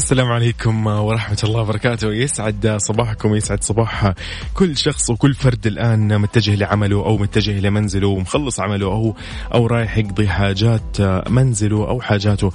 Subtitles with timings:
[0.00, 2.12] السلام عليكم ورحمة الله وبركاته.
[2.12, 4.12] يسعد صباحكم يسعد صباح
[4.54, 9.16] كل شخص وكل فرد الآن متجه لعمله أو متجه لمنزله ومخلص عمله أو
[9.54, 12.52] أو رايح يقضي حاجات منزله أو حاجاته.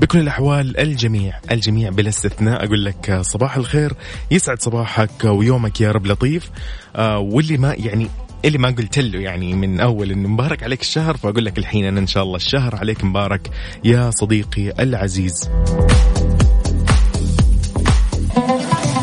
[0.00, 3.92] بكل الأحوال الجميع الجميع بلا استثناء أقول لك صباح الخير.
[4.30, 6.50] يسعد صباحك ويومك يا رب لطيف.
[6.96, 8.08] آه، واللي ما يعني
[8.44, 12.00] اللي ما قلت له يعني من أول إنه مبارك عليك الشهر فأقول لك الحين أنا
[12.00, 13.50] إن شاء الله الشهر عليك مبارك
[13.84, 15.50] يا صديقي العزيز.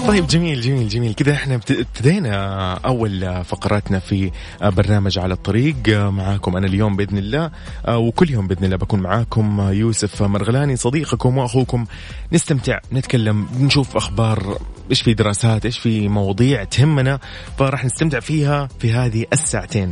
[0.08, 1.14] طيب جميل جميل جميل.
[1.14, 5.76] كذا إحنا ابتدينا أول فقراتنا في برنامج على الطريق.
[5.88, 7.52] معاكم أنا اليوم بإذن الله
[7.88, 11.86] وكل يوم بإذن الله بكون معاكم يوسف مرغلاني صديقكم وأخوكم.
[12.34, 14.58] نستمتع نتكلم نشوف أخبار
[14.90, 17.20] إيش في دراسات إيش في مواضيع تهمنا
[17.58, 19.92] فراح نستمتع فيها في هذه الساعتين.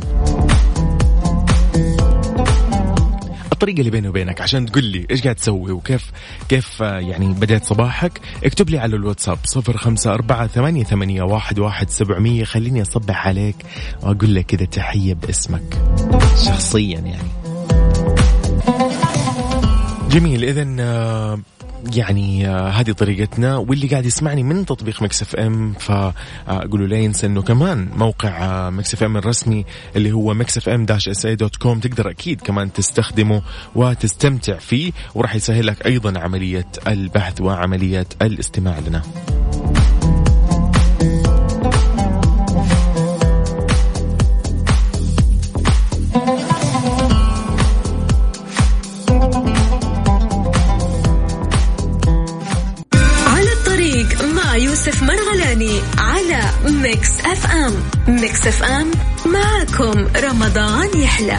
[3.62, 6.10] الطريقة اللي بيني وبينك عشان تقول لي إيش قاعد تسوي وكيف
[6.48, 8.20] كيف آه، يعني بدأت صباحك.
[8.44, 12.44] اكتب لي على الواتساب صفر خمسة أربعة ثمانية, ثمانية واحد, واحد سبعمية.
[12.44, 13.56] خليني أصبح عليك
[14.02, 15.78] وأقول لك كذا تحية باسمك.
[16.46, 17.28] شخصيا يعني.
[20.10, 21.40] جميل إذا آه،
[21.96, 27.26] يعني آه، هذه طريقتنا واللي قاعد يسمعني من تطبيق Mix FM فأقول له لا ينسى
[27.26, 29.64] إنه كمان موقع آه، Mix FM الرسمي
[29.96, 33.42] اللي هو Mix FM dash SA dot com تقدر أكيد كمان تستخدمه
[33.74, 39.02] وتستمتع فيه وراح يسهل لك أيضا عملية البحث وعملية الاستماع لنا.
[57.66, 57.74] ام
[58.08, 58.90] ميكس اف ام
[59.26, 61.38] معكم رمضان يحلى.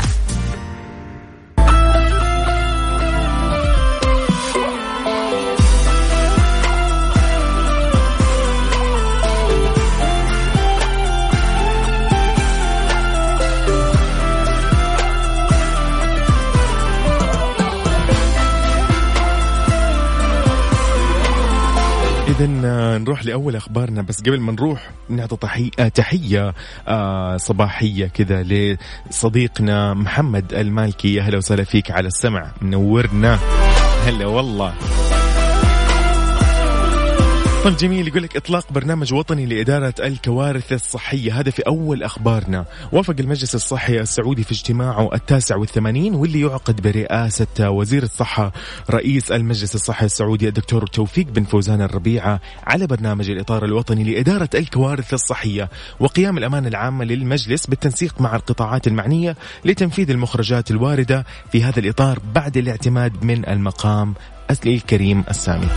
[22.39, 24.01] إذا آه، نروح لأول أخبارنا.
[24.01, 26.53] بس قبل ما نروح نعطي آه، تحية
[26.87, 31.21] آه، صباحية كذا لصديقنا محمد المالكي.
[31.21, 32.51] أهلا وسهلا فيك على السمع.
[32.61, 33.39] منورنا.
[34.05, 34.73] هلا والله.
[37.63, 41.39] طيب جميل يقول لك إطلاق برنامج وطني لإدارة الكوارث الصحية.
[41.39, 42.65] هذا في أول أخبارنا.
[42.91, 48.51] وافق المجلس الصحي السعودي في اجتماعه التاسع والثمانين واللي يعقد برئاسة وزير الصحة
[48.89, 55.13] رئيس المجلس الصحي السعودي الدكتور توفيق بن فوزان الربيعة على برنامج الإطار الوطني لإدارة الكوارث
[55.13, 55.69] الصحية.
[55.99, 59.35] وقيام الامانه العامه للمجلس بالتنسيق مع القطاعات المعنية
[59.65, 64.13] لتنفيذ المخرجات الواردة في هذا الإطار بعد الاعتماد من المقام
[64.65, 65.67] الكريم السامي.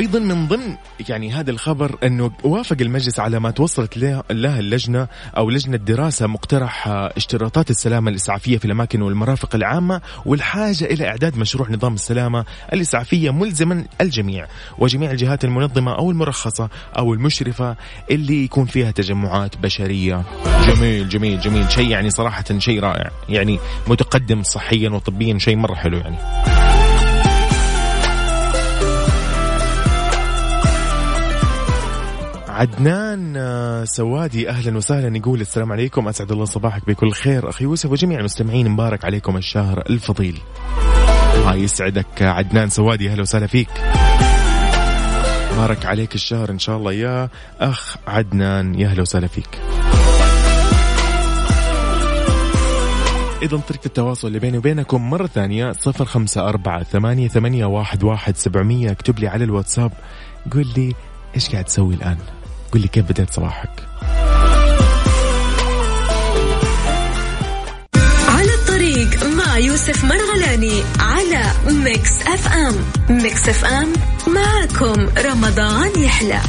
[0.00, 0.76] أيضا من ضمن
[1.08, 6.88] يعني هذا الخبر أنه وافق المجلس على ما توصلت له اللجنة أو لجنة دراسة مقترح
[6.88, 13.84] اشتراطات السلامة الإسعافية في الأماكن والمرافق العامة والحاجة إلى إعداد مشروع نظام السلامة الإسعافية ملزما
[14.00, 14.46] الجميع
[14.78, 16.68] وجميع الجهات المنظمة أو المرخصة
[16.98, 17.76] أو المشرفة
[18.10, 20.24] اللي يكون فيها تجمعات بشرية.
[20.66, 25.98] جميل جميل جميل شيء يعني صراحة شيء رائع يعني متقدم صحيا وطبيا شيء مرة حلو
[25.98, 26.16] يعني.
[32.60, 36.08] عدنان آه، سوادي أهلا وسهلا يقول السلام عليكم.
[36.08, 37.48] أسعد الله صباحك بكل خير.
[37.48, 40.38] أخي يوسف وجميع المستمعين مبارك عليكم الشهر الفضيل.
[41.34, 43.68] الله يسعدك عدنان سوادي أهلا وسهلا فيك.
[45.54, 46.92] مبارك عليك الشهر إن شاء الله.
[46.92, 47.28] يا
[47.60, 49.58] أخ عدنان يا أهلا وسهلا فيك.
[53.42, 58.36] إذا طريقة التواصل اللي بيني وبينكم مرة ثانية صفر خمسة أربعة ثمانية, ثمانية واحد, واحد
[58.36, 58.90] سبعمية.
[58.90, 59.92] اكتب لي على الواتساب
[60.52, 60.94] قل لي
[61.34, 62.16] إيش قاعد تسوي الآن.
[62.72, 63.70] قل لي كيف بدأت صباحك؟
[68.28, 72.74] على الطريق مع يوسف مرغلاني على Mix FM.
[73.10, 73.92] Mix FM
[74.26, 76.40] معكم رمضان يحلى.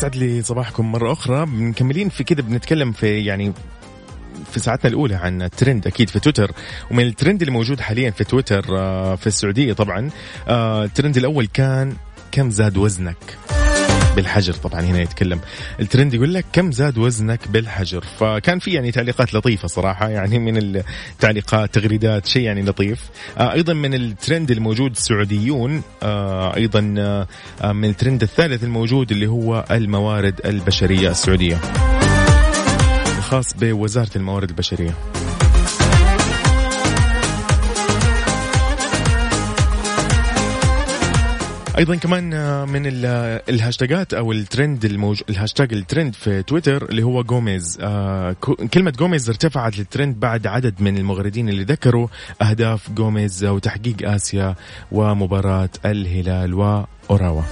[0.00, 1.46] يسعد لي صباحكم مرة أخرى.
[1.46, 3.52] مكملين في كذا بنتكلم في يعني
[4.52, 6.52] في ساعتنا الأولى عن الترند أكيد في تويتر.
[6.90, 10.10] ومن الترند اللي موجود حاليا في تويتر آه، في السعودية طبعا
[10.48, 11.96] آه، الترند الأول كان
[12.32, 13.38] كم زاد وزنك؟
[14.16, 14.52] بالحجر.
[14.52, 15.40] طبعا هنا يتكلم
[15.80, 18.04] الترند يقول لك كم زاد وزنك بالحجر.
[18.18, 23.10] فكان في يعني تعليقات لطيفة صراحة يعني من التعليقات تغريدات شيء يعني لطيف.
[23.38, 26.94] آه أيضا من الترند الموجود السعوديون آه أيضا
[27.62, 31.60] آه من الترند الثالث الموجود اللي هو الموارد البشرية السعودية
[33.18, 34.94] الخاص بوزارة الموارد البشرية.
[41.78, 45.22] أيضا كمان آه، من ال- الهاشتاجات أو الترند الموج...
[45.30, 47.78] الهاشتاج الترند في تويتر اللي هو جوميز.
[47.80, 48.36] آه
[48.74, 52.08] كلمة جوميز ارتفعت للترند بعد عدد من المغردين اللي ذكروا
[52.42, 54.54] أهداف جوميز وتحقيق آسيا
[54.92, 57.42] ومباراة الهلال وأوراوا.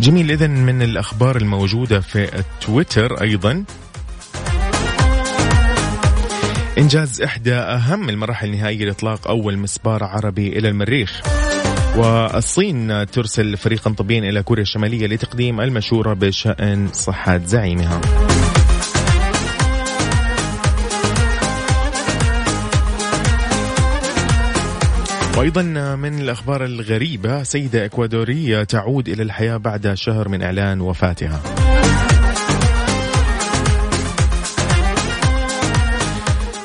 [0.00, 3.64] جميل اذا من الأخبار الموجودة في تويتر أيضا.
[6.78, 11.22] إنجاز إحدى أهم المراحل النهائيه لإطلاق أول مسبار عربي إلى المريخ.
[11.96, 18.00] والصين ترسل فريقا طبيا إلى كوريا الشمالية لتقديم المشورة بشأن صحة زعيمها.
[25.38, 25.62] وأيضا
[25.96, 31.42] من الأخبار الغريبة سيدة إكوادورية تعود إلى الحياة بعد شهر من إعلان وفاتها.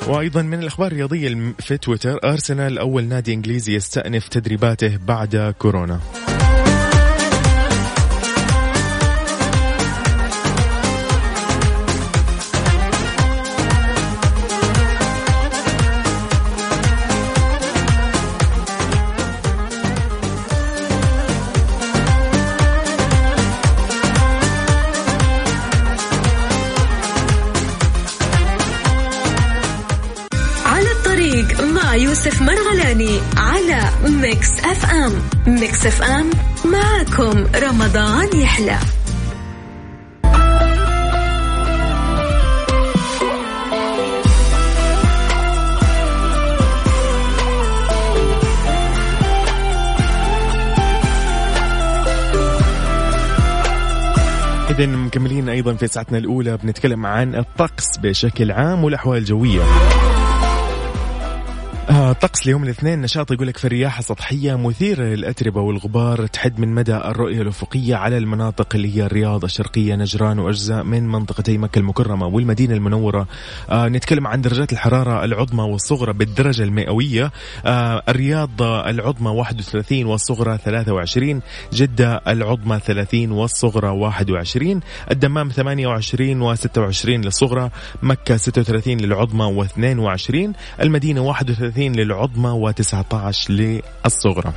[0.08, 6.00] وأيضا من الأخبار الرياضية في تويتر أرسنال أول نادي إنجليزي يستأنف تدريباته بعد كورونا.
[32.26, 33.90] يوسف مرغلاني على
[34.22, 35.12] Mix FM
[35.48, 36.30] Mix FM
[36.66, 38.78] معكم رمضان يحلى
[54.70, 59.62] اذا مكملين أيضا في ساعتنا الأولى بنتكلم عن الطقس بشكل عام والأحوال الجوية.
[62.14, 66.68] آه طقس ليوم الاثنين نشاط يقول لك في الرياح سطحية مثيرة للأتربة والغبار تحد من
[66.68, 72.28] مدى الرؤية الأفقية على المناطق اللي هي الرياض الشرقية نجران وأجزاء من منطقتي مكة المكرمة
[72.28, 73.28] والمدينة المنورة.
[73.70, 77.32] آه نتكلم عن درجات الحرارة العظمى والصغرى بالدرجة المئوية.
[77.66, 81.42] آه الرياض العظمى 31 والصغرى 23
[81.74, 84.80] جدة العظمى 30 والصغرى 21
[85.12, 87.70] الدمام 28 و26 للصغرى.
[88.04, 94.54] مكة 36 للعظمى و22 المدينة 31 للعظمى و19 للصغرى.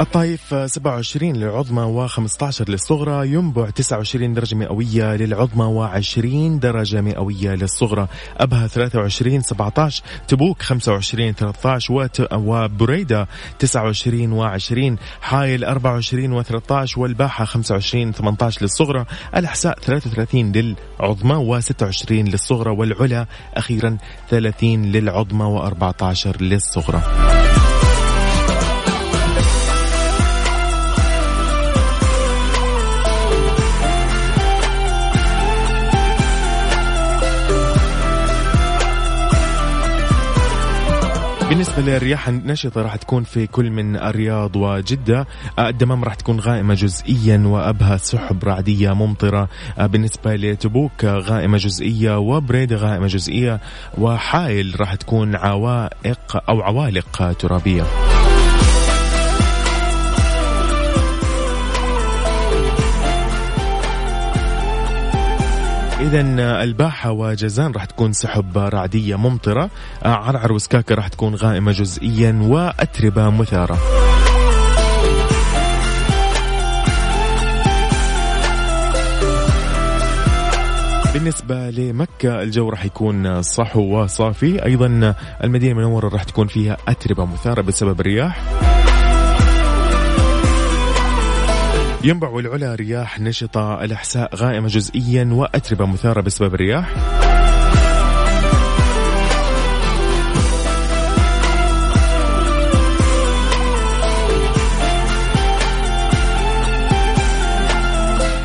[0.00, 8.06] الطايف 27 للعظمى و15 للصغرى ينبع 29 درجة مئوية للعظمى و20 درجة مئوية للصغرى.
[8.38, 18.12] أبها 23 17 تبوك 25 13 وت- وبريدة 29 و20 حايل 24 و13 والباحة 25
[18.12, 19.04] 18 للصغرى.
[19.36, 23.96] الأحساء 33 للعظمى و26 للصغرى والعلا أخيرا
[24.30, 27.02] 30 للعظمى و14 للصغرى.
[41.52, 45.26] بالنسبة للرياح النشطة راح تكون في كل من الرياض وجدة.
[45.58, 49.48] آه، الدمام راح تكون غائمة جزئيا وأبها سحب رعدية ممطرة.
[49.78, 53.60] آه، بالنسبة لتبوك آه، غائمة جزئية وبريدة غائمة جزئية.
[53.98, 58.11] وحائل راح تكون عوائق أو عوالق ترابية.
[66.02, 66.20] إذا
[66.62, 69.70] الباحة وجازان راح تكون سحب رعدية ممطرة.
[70.04, 73.78] آه، عرعر وسكاكة راح تكون غائمة جزئيا وأتربة مثارة.
[81.14, 84.64] بالنسبة لمكة الجو راح يكون صحو وصافي.
[84.64, 88.71] أيضا المدينة المنورة راح تكون فيها أتربة مثارة بسبب الرياح.
[92.04, 96.94] ينبع والعلا رياح نشطة الأحساء غائمة جزئيا وأتربة مثارة بسبب الرياح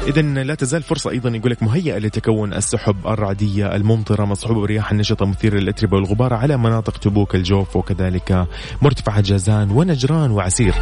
[0.08, 5.26] إذا لا تزال فرصة أيضا يقول لك مهيئة لتكون السحب الرعدية الممطرة مصحوبة برياح النشطة
[5.26, 8.48] مثيرة للأتربة والغبار على مناطق تبوك الجوف وكذلك
[8.82, 10.74] مرتفعات جازان ونجران وعسير.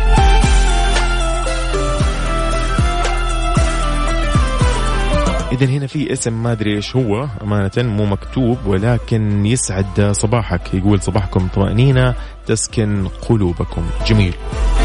[5.55, 10.73] إذا هنا في اسم ما أدري إيش هو أمانة مو مكتوب ولكن يسعد صباحك.
[10.73, 13.85] يقول صباحكم طمأنينة تسكن قلوبكم.
[14.07, 14.33] جميل.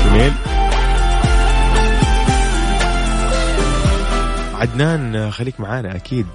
[0.07, 0.33] جميل.
[4.55, 6.27] عدنان خليك معانا أكيد.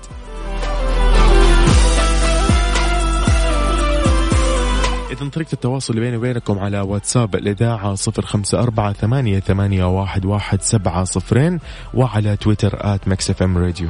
[5.22, 10.62] إذا طريقة التواصل بيني وبينكم على واتساب الإذاعة صفر خمسة أربعة ثمانية, ثمانية واحد, واحد
[10.62, 11.60] سبعة صفرين
[11.94, 13.90] وعلى تويتر at Mix FM Radio.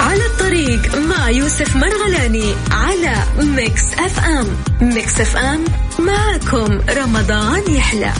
[0.00, 3.14] على الطريق مع يوسف مرغلاني على
[3.56, 4.46] Mix FM.
[4.88, 5.64] Mix FM
[5.98, 8.12] معكم رمضان يحلى.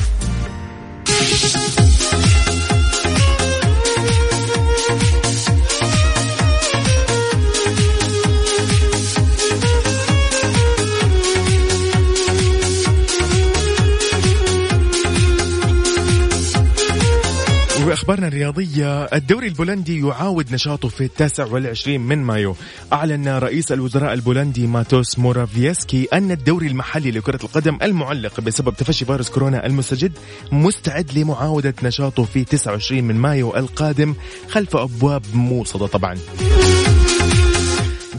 [18.17, 22.57] وأخبارنا الرياضية الدوري البولندي يعاود نشاطه في التاسع والعشرين من مايو.
[22.93, 29.31] أعلن رئيس الوزراء البولندي ماتوس مورافيسكي أن الدوري المحلي لكرة القدم المعلق بسبب تفشي فيروس
[29.31, 30.13] كورونا المستجد
[30.53, 34.15] مستعد لمعاودة نشاطه في 29 من مايو القادم
[34.49, 36.17] خلف أبواب موصدة طبعا.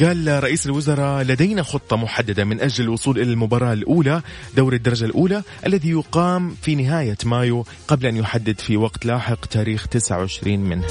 [0.02, 4.22] قال رئيس الوزراء لدينا خطة محددة من أجل الوصول إلى المباراة الأولى
[4.56, 9.88] دور الدرجة الأولى الذي يقام في نهاية مايو قبل أن يحدد في وقت لاحق تاريخ
[9.88, 10.88] 29 منه.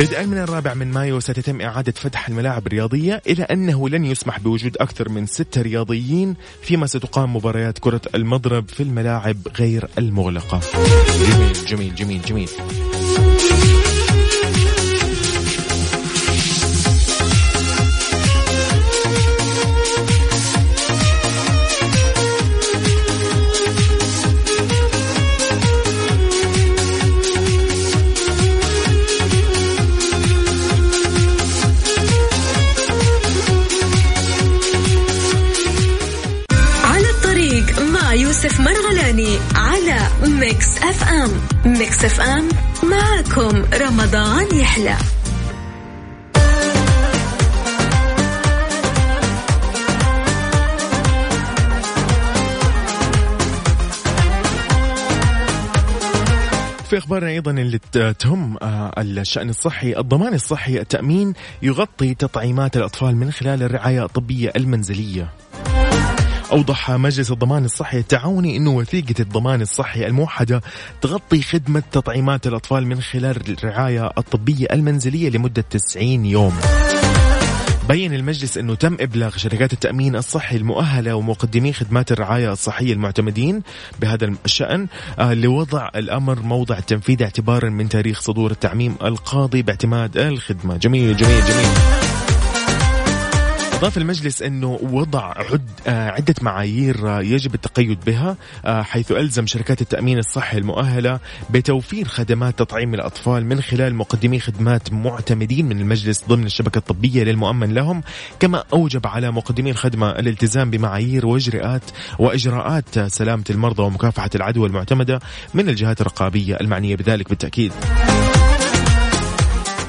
[0.00, 4.76] بدءا من الرابع من مايو ستتم إعادة فتح الملاعب الرياضية إلى أنه لن يسمح بوجود
[4.76, 10.60] أكثر من ستة رياضيين فيما ستقام مباريات كرة المضرب في الملاعب غير المغلقة.
[11.30, 12.48] جميل جميل جميل جميل.
[40.88, 41.30] FM
[41.72, 42.48] Mix FM
[42.82, 44.96] معكم رمضان يحلى.
[56.84, 57.78] في أخبارنا أيضا اللي
[58.18, 65.32] تهم آه، الشأن الصحي، الضمان الصحي التأمين يغطي تطعيمات الأطفال من خلال الرعاية الطبية المنزلية.
[66.52, 70.62] أوضح مجلس الضمان الصحي التعاوني أنه وثيقة الضمان الصحي الموحدة
[71.00, 76.54] تغطي خدمة تطعيمات الأطفال من خلال الرعاية الطبية المنزلية لمدة 90 يوم.
[77.88, 83.62] بين المجلس أنه تم إبلاغ شركات التأمين الصحي المؤهلة ومقدمي خدمات الرعاية الصحية المعتمدين
[84.00, 84.86] بهذا الشأن
[85.18, 90.76] آه، لوضع الأمر موضع التنفيذ اعتبارا من تاريخ صدور التعميم القاضي باعتماد الخدمة.
[90.76, 92.07] جميل جميل جميل.
[93.78, 99.80] أضاف المجلس أنه وضع عد آه، عدة معايير يجب التقيد بها آه، حيث ألزم شركات
[99.80, 101.20] التأمين الصحي المؤهلة
[101.50, 107.74] بتوفير خدمات تطعيم الأطفال من خلال مقدمي خدمات معتمدين من المجلس ضمن الشبكة الطبية للمؤمن
[107.74, 108.02] لهم
[108.40, 111.82] كما أوجب على مقدمي الخدمة الالتزام بمعايير وإجراءات
[112.18, 115.20] وإجراءات سلامة المرضى ومكافحة العدوى المعتمدة
[115.54, 117.72] من الجهات الرقابية المعنية بذلك بالتأكيد.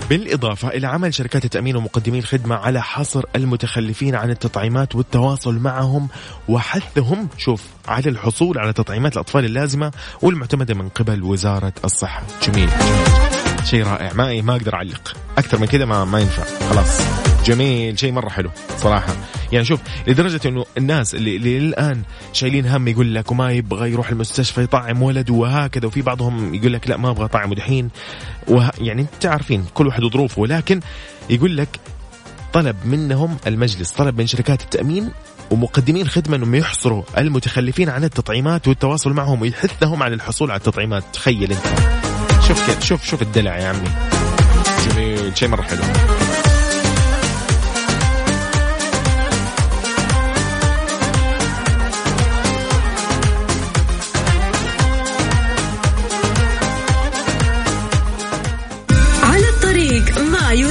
[0.10, 6.08] بالإضافة إلى عمل شركات التأمين ومقدمي الخدمة على حصر المتخلفين عن التطعيمات والتواصل معهم
[6.48, 12.24] وحثهم شوف على الحصول على تطعيمات الأطفال اللازمة والمعتمدة من قبل وزارة الصحة.
[12.44, 13.68] جميل, جميل.
[13.68, 14.14] شيء رائع.
[14.14, 15.16] ما ما أقدر أعلق.
[15.38, 16.70] أكثر من كذا ما, ما ينفع.
[16.70, 17.29] خلاص.
[17.46, 18.00] جميل.
[18.00, 19.16] شيء مرة حلو صراحة.
[19.52, 21.98] يعني شوف لدرجة إنه الناس اللي, اللي
[22.34, 26.90] شايلين هم يقول لك وما يبغى يروح المستشفى يطعم ولده وهكذا وفي بعضهم يقول لك
[26.90, 27.90] لا ما أبغى اطعم دحين.
[28.48, 28.72] وه...
[28.82, 30.80] يعني أنت عارفين كل واحد وظروفه ولكن
[31.30, 31.80] يقول لك
[32.54, 35.12] طلب منهم المجلس طلب من شركات التأمين
[35.52, 41.04] ومقدمين خدمة إنهم يحصروا المتخلفين عن التطعيمات والتواصل معهم ويحثهم على الحصول على التطعيمات.
[41.14, 41.66] تخيل أنت.
[42.48, 43.90] شوف كيف شوف شوف الدلع يا عمي.
[44.90, 45.38] جميل.
[45.38, 45.84] شيء مرة حلو.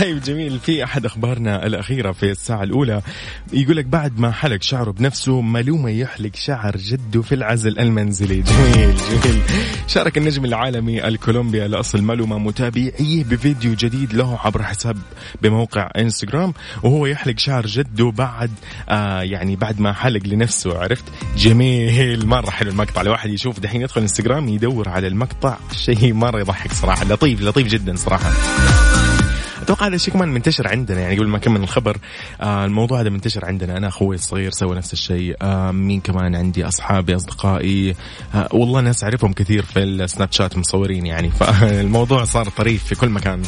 [0.00, 0.58] طيب جميل.
[0.58, 3.02] في أحد أخبارنا الأخيرة في الساعة الأولى
[3.52, 8.42] يقول لك بعد ما حلق شعره بنفسه ملومة يحلق شعر جده في العزل المنزلي.
[8.42, 9.42] جميل جميل.
[9.86, 14.96] شارك النجم العالمي الكولومبي الاصل ملومة متابعيه بفيديو جديد له عبر حساب
[15.42, 18.50] بموقع إنستغرام وهو يحلق شعر جده بعد
[18.88, 21.04] آه يعني بعد ما حلق لنفسه عرفت؟
[21.36, 22.26] جميل.
[22.26, 23.00] مرة حلو المقطع.
[23.00, 25.56] الواحد يشوف دحين يدخل إنستغرام يدور على المقطع.
[25.72, 27.04] شيء مرة يضحك صراحة.
[27.04, 28.30] لطيف لطيف جدا صراحة.
[29.66, 31.96] أتوقع هذا الشيء كمان منتشر عندنا يعني قبل ما أكمل الخبر
[32.40, 33.76] آه الموضوع هذا منتشر عندنا.
[33.76, 35.36] أنا أخوي الصغير سوى نفس الشيء.
[35.42, 37.94] آه مين كمان عندي؟ أصحابي أصدقائي.
[38.34, 43.08] آه والله ناس أعرفهم كثير في السناب شات مصورين يعني فالموضوع صار طريف في كل
[43.08, 43.42] مكان.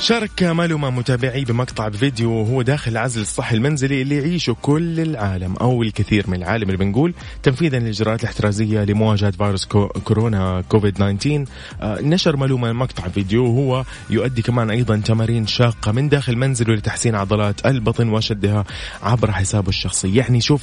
[0.00, 5.82] شارك معلومة متابعي بمقطع بفيديو وهو داخل العزل الصحي المنزلي اللي يعيشه كل العالم أو
[5.82, 11.44] الكثير من العالم اللي بنقول تنفيذا للإجراءات الاحترازية لمواجهة فيروس كو كورونا كوفيد 19
[11.80, 17.14] آه نشر معلومة مقطع فيديو وهو يؤدي كمان أيضا تمارين شاقة من داخل منزله لتحسين
[17.14, 18.64] عضلات البطن وشدها
[19.02, 20.14] عبر حسابه الشخصي.
[20.14, 20.62] يعني شوف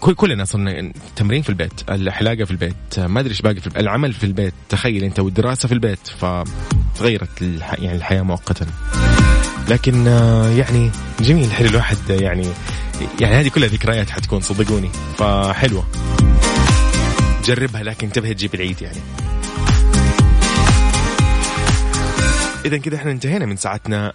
[0.00, 3.82] كل كلنا صرنا تمرين في البيت الحلاقة في البيت ما أدري إيش باقي في البيت.
[3.82, 7.74] العمل في البيت تخيل أنت والدراسة في البيت فتغيرت الح...
[7.78, 8.66] يعني الحياة مؤقتا
[9.68, 10.90] لكن آه، يعني
[11.20, 12.46] جميل حلو الواحد يعني
[13.20, 15.84] يعني هذه كلها ذكريات حتكون صدقوني فحلوة
[17.44, 18.98] جربها لكن انتبه تجيب العيد يعني
[22.64, 24.12] اذا كذا إحنا انتهينا من ساعتنا.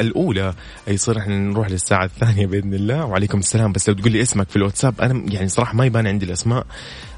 [0.00, 0.54] الأولى.
[0.88, 3.04] يصير إحنا نروح للساعة الثانية بإذن الله.
[3.04, 3.72] وعليكم السلام.
[3.72, 6.66] بس لو تقول لي اسمك في الواتساب أنا يعني صراحة ما يبان عندي الأسماء.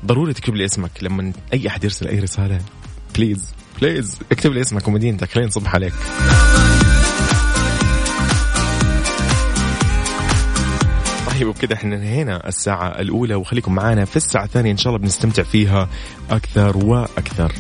[0.07, 0.91] ضروري تكتب لي اسمك.
[1.03, 2.61] لما أي أحد يرسل أي رسالة.
[3.17, 5.31] please please اكتب لي اسمك ومدينتك.
[5.31, 5.95] خلينا نصبح عليك.
[11.31, 13.35] طيب وبكذا إحنا انهينا الساعة الأولى.
[13.35, 14.71] وخليكم معانا في الساعة الثانية.
[14.71, 15.89] إن شاء الله بنستمتع فيها
[16.31, 17.53] أكثر وأكثر.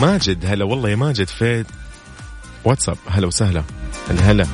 [0.00, 1.64] ماجد هلا والله يا ماجد في
[2.64, 3.62] واتساب هلا وسهلا.
[4.10, 4.46] هلا هلا.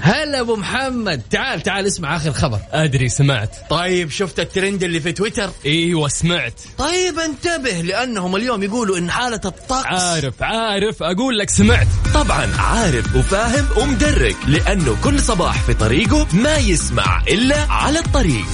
[0.00, 1.22] هلا أبو محمد.
[1.30, 2.58] تعال تعال اسمع آخر خبر.
[2.70, 3.56] أدري سمعت.
[3.70, 6.60] طيب شفت الترند اللي في تويتر؟ إيوه سمعت.
[6.78, 11.02] طيب انتبه لأنهم اليوم يقولوا إن حالة الطقس عارف عارف.
[11.02, 11.86] أقول لك سمعت.
[12.14, 18.46] طبعا عارف وفاهم ومدرك لأنه كل صباح في طريقه ما يسمع إلا على الطريق.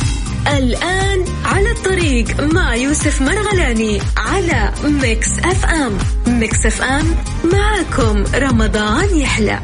[0.48, 5.98] الآن على الطريق مع يوسف مرغلاني على Mix FM.
[6.26, 7.14] Mix FM
[7.52, 9.60] معكم رمضان يحلى.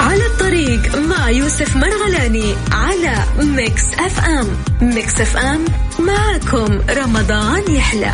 [0.00, 4.46] على الطريق مع يوسف مرغلاني على Mix FM.
[4.82, 5.64] Mix FM
[5.98, 8.12] معكم رمضان يحلى.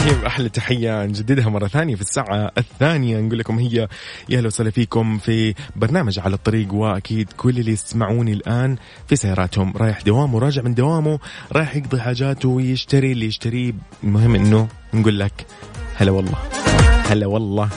[0.00, 3.20] طيب أحلى تحية نجددها مرة ثانية في الساعة الثانية.
[3.20, 3.88] نقول لكم هي
[4.28, 9.76] يا أهلا وسهلا فيكم في برنامج على الطريق وأكيد كل اللي يسمعوني الآن في سياراتهم.
[9.76, 11.18] رايح دوامه راجع من دوامه
[11.52, 13.72] رايح يقضي حاجاته ويشتري اللي يشتريه.
[14.04, 15.46] المهم إنه نقول لك
[15.96, 16.38] هلا والله.
[17.08, 17.68] هلا والله.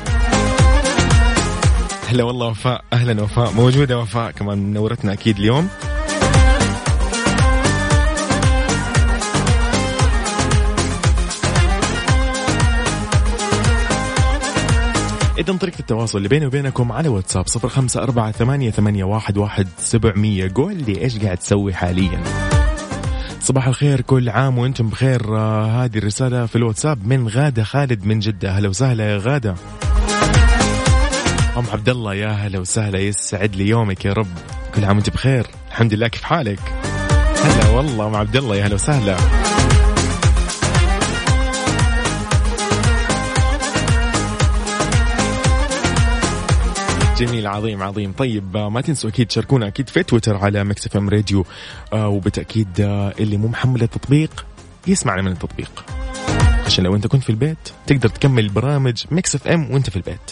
[2.08, 2.84] هلا والله وفاء.
[2.94, 3.52] أهلا وفاء.
[3.52, 5.70] موجودة وفاء كمان منورتنا أكيد اليوم.
[15.48, 19.68] إذا طريقة التواصل اللي بيني وبينكم على واتساب صفر خمسة أربعة ثمانية, ثمانية واحد, واحد
[19.78, 20.52] سبعمية.
[20.56, 22.24] قول لي إيش قاعد تسوي حاليا؟
[23.40, 25.38] صباح الخير كل عام وأنتم بخير.
[25.38, 28.52] آه هذه الرسالة في الواتساب من غادة خالد من جدة.
[28.52, 29.56] هلا وسهلا يا غادة.
[31.58, 33.00] أم عبد الله يا هلا وسهلا.
[33.00, 34.38] يسعد لي يومك يا رب.
[34.76, 35.48] كل عام وأنت بخير.
[35.68, 36.60] الحمد لله كيف حالك؟
[37.44, 39.18] هلا والله أم عبد الله يا هلا وسهلا.
[47.26, 48.12] جميل عظيم عظيم.
[48.12, 51.46] طيب آه، ما تنسوا أكيد تشاركونا أكيد في تويتر على Mix FM Radio
[51.94, 54.46] آه، وبالتأكيد آه، اللي مو محمل التطبيق
[54.88, 55.86] يسمعنا من التطبيق.
[56.66, 57.58] عشان لو أنت كنت في البيت
[57.88, 60.32] تقدر تكمل برامج Mix FM وأنت في البيت.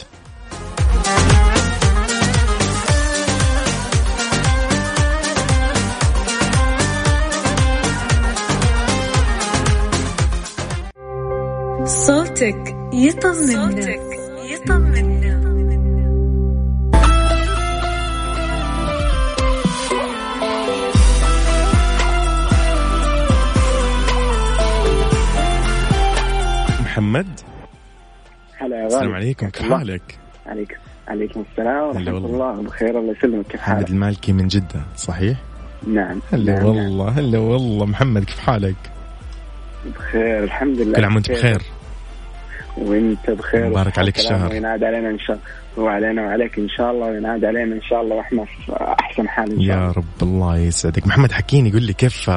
[11.86, 14.02] صوتك يطمنا صوتك
[14.52, 15.21] يطمنا
[27.02, 27.40] محمد
[28.58, 29.74] هلا يا السلام عليكم كيف.
[29.74, 32.18] حالك؟ عليك عليكم السلام ورحمة.
[32.18, 35.38] الله بخير الله يسلمك كيف محمد حالك؟ المالكي من جدة صحيح؟
[35.88, 38.76] نعم هلا نعم، والله هلا والله محمد كيف حالك؟
[39.86, 39.94] نعم.
[39.94, 41.62] بخير الحمد لله كل عام وأنت بخير
[42.78, 44.52] وأنت بخير مبارك عليك الشهر.
[44.52, 48.16] وينعاد علينا إن شاء الله وعلينا وعليك إن شاء الله وينعاد علينا إن شاء الله
[48.16, 49.92] وإحنا في أحسن حال إن شاء يا الله.
[49.92, 51.08] رب الله يسعدك.
[51.08, 52.30] محمد حكيني قل لي كيف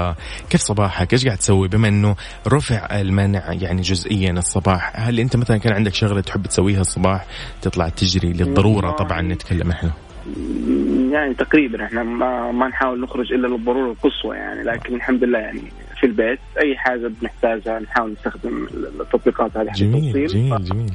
[0.51, 2.17] كيف صباحك؟ إيش قاعد تسوي؟ بما إنه
[2.49, 7.27] رفع المنع يعني جزئيا الصباح هل أنت مثلا كان عندك شغلة تحب تسويها الصباح؟
[7.63, 8.91] تطلع تجري للضرورة.
[8.91, 9.91] طبعا نتكلم إحنا.
[11.13, 15.61] يعني تقريبا إحنا ما ما نحاول نخرج إلا للضرورة القصوى يعني لكن الحمد لله يعني
[16.01, 18.67] في البيت أي حاجة بنحتاجها نحاول نستخدم
[19.01, 20.27] التطبيقات هذه جميل.
[20.27, 20.93] جميل جميل.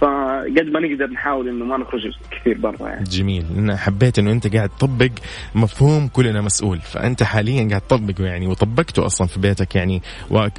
[0.00, 3.04] فقد ما نقدر نحاول إنه ما نخرج كثير برا يعني.
[3.04, 3.44] جميل.
[3.58, 5.10] أنا حبيت إنه أنت قاعد تطبق
[5.54, 6.78] مفهوم كلنا مسؤول.
[6.78, 10.02] فأنت حاليا قاعد تطبقه يعني وطبقته أصلا في بيتك يعني.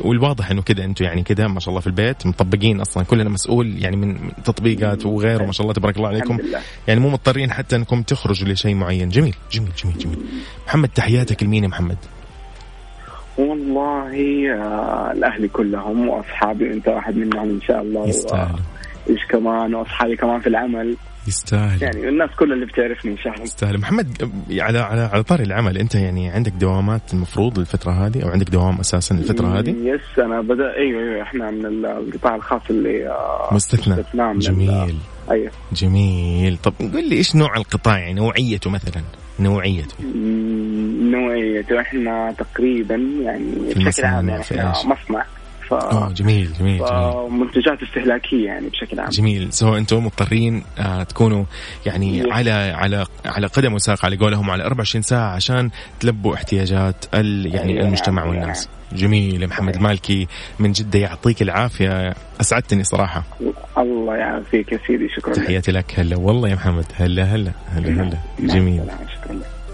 [0.02, 3.84] والواضح إنه كذا أنتم يعني كذا ما شاء الله في البيت مطبقين أصلا كلنا مسؤول
[3.84, 5.46] يعني من تطبيقات وغيره.
[5.46, 6.38] ما شاء الله تبارك الله عليكم.
[6.88, 9.10] يعني مو مضطرين حتى إنكم تخرجوا لشيء معين.
[9.10, 10.18] جميل جميل جميل جميل.
[10.68, 11.98] محمد تحياتك لمين يا محمد؟
[13.38, 14.14] والله
[14.54, 18.08] آه الاهلي كلهم وأصحابي أنت واحد منهم إن شاء الله.
[18.08, 18.60] يستاهل.
[19.10, 20.98] إيش كمان واصحابي كمان في العمل.
[21.28, 21.84] يستاهل.
[21.84, 23.44] يعني الناس كلها اللي بتعرفني إن شاء الله.
[23.44, 23.78] يستاهل.
[23.78, 28.50] محمد على على على طاري العمل أنت يعني عندك دوامات المفروض الفترة هذه أو عندك
[28.50, 33.50] دوام أساسا الفترة هذه؟ يس أنا بدأ أيوه أيوه إحنا من القطاع الخاص اللي آه
[33.52, 34.04] مستثنى.
[34.40, 34.98] جميل.
[35.32, 35.52] أيوه.
[35.74, 36.58] جميل.
[36.58, 39.04] طب قل لي إيش نوع القطاع؟ يعني نوعيته مثلا
[39.40, 39.96] نوعيته.
[41.12, 41.80] نوعيته.
[41.82, 45.26] إحنا تقريبا يعني بشكل عام يعني في إحنا؟ مصنع.
[45.70, 47.30] ف آه جميل جميل جميل.
[47.32, 49.10] منتجات استهلاكية يعني بشكل عام.
[49.10, 49.54] جميل.
[49.54, 51.46] سواء أنتم مضطرين آه تكونوا
[51.86, 52.32] يعني Yes.
[52.32, 57.74] على على على قدم وساق على قولهم على 24 ساعة عشان تلبوا احتياجات ال يعني
[57.74, 58.70] أيوة، المجتمع نعم، والناس.
[58.94, 59.48] جميل.
[59.48, 60.28] محمد المالكي
[60.60, 62.14] من جدة يعطيك العافية.
[62.42, 63.24] أسعدتني صراحة.
[63.78, 65.10] الله يعافيك يا سيدي.
[65.18, 66.00] شكرا تحياتي لك.
[66.00, 66.86] هلا والله يا محمد.
[66.96, 68.88] هلا هلا هلا هلا مع جميل.
[68.88, 68.98] لك.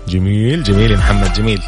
[0.08, 1.34] جميل جميل يا محمد.
[1.34, 1.60] جميل.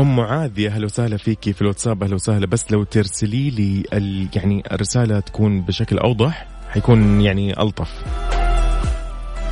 [0.00, 2.46] أم معاذ يا أهلا وسهلا فيكي في الواتساب أهلا وسهلا.
[2.46, 7.88] بس لو ترسلي لي ال يعني الرسالة تكون بشكل أوضح حيكون يعني ألطف.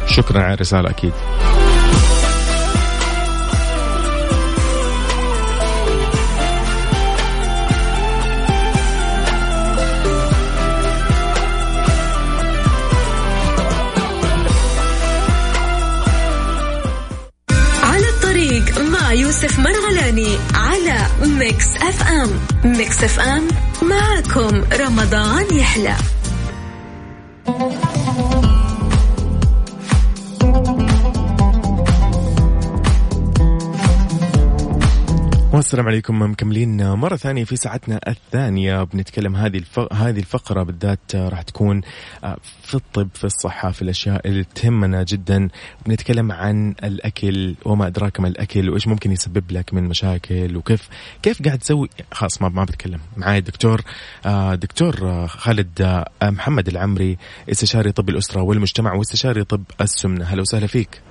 [0.06, 1.12] شكرا على الرسالة أكيد.
[17.82, 19.77] على الطريق مع يوسف على
[21.38, 22.30] Mix FM.
[22.64, 23.48] Mix FM.
[23.82, 25.94] معكم رمضان يحلى.
[35.58, 39.62] والسلام عليكم مكملين مرة ثانية في ساعتنا الثانية بنتكلم هذه.
[39.92, 41.80] هذه الفقرة بالذات راح تكون
[42.24, 45.48] آه، في الطب في الصحة في الأشياء اللي تهمنا جدا.
[45.86, 50.88] بنتكلم عن الأكل وما أدراك ما الأكل وإيش ممكن يسبب لك من مشاكل وكيف
[51.22, 53.00] كيف قاعد تسوي؟ خلاص ما ما بتكلم.
[53.16, 53.82] معي الدكتور
[54.26, 57.18] آه، دكتور آه، خالد آه، محمد العمري
[57.50, 60.24] استشاري طب الأسرة والمجتمع واستشاري طب السمنة.
[60.24, 61.07] هلا وسهلا فيك.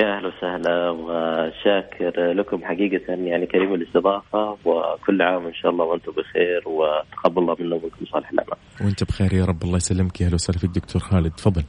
[0.00, 6.12] يا أهلا وسهلا وشاكر لكم حقيقة يعني كريم الاستضافة وكل عام إن شاء الله وأنتم
[6.12, 8.56] بخير وتقبل الله منا ومنكم صالح الأعمال.
[8.80, 11.64] وأنت بخير يا رب الله يسلمك يا أهلا وسهلا فيك دكتور خالد تفضل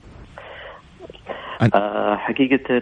[1.75, 2.79] آه حقيقة.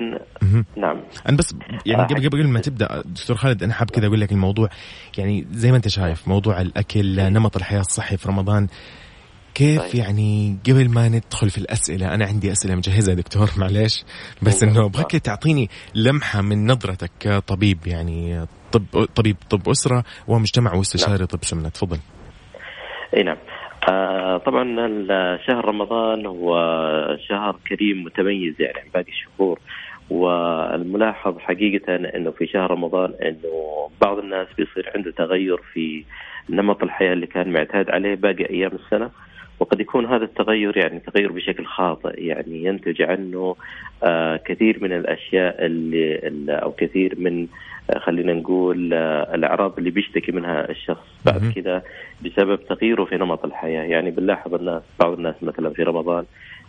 [0.75, 4.21] نعم أنا بس يعني آه، قبل قبل ما تبدأ دكتور خالد أنا حاب كذا أقول
[4.21, 4.69] لك الموضوع
[5.17, 8.67] يعني زي ما أنت شايف موضوع الأكل نمط الحياة الصحي في رمضان
[9.61, 9.95] كيف طيب.
[9.95, 14.03] يعني قبل ما ندخل في الأسئلة أنا عندي أسئلة مجهزة دكتور معليش.
[14.41, 18.83] بس إنه أبغاك تعطيني لمحة من نظرتك كطبيب يعني طب
[19.15, 21.97] طبيب طب أسرة ومجتمع واستشاري طب سمنه تفضل.
[23.17, 23.37] إي نعم.
[23.89, 24.63] آه طبعا
[25.47, 26.55] شهر رمضان هو
[27.29, 29.59] شهر كريم متميز يعني عن باقي الشهور
[30.09, 36.03] والملاحظ حقيقة إنه في شهر رمضان إنه بعض الناس بيصير عنده تغير في
[36.49, 39.09] نمط الحياة اللي كان معتاد عليه باقي أيام السنة.
[39.61, 43.55] وقد يكون هذا التغير يعني تغير بشكل خاطئ يعني ينتج عنه
[44.03, 46.19] آه كثير من الأشياء اللي,
[46.49, 47.47] أو كثير من
[47.89, 51.07] آه خلينا نقول آه الأعراض اللي بيشتكي منها الشخص.
[51.25, 51.81] بعد كذا
[52.25, 53.83] بسبب تغييره في نمط الحياة.
[53.83, 56.25] يعني بنلاحظ الناس بعض الناس مثلا في رمضان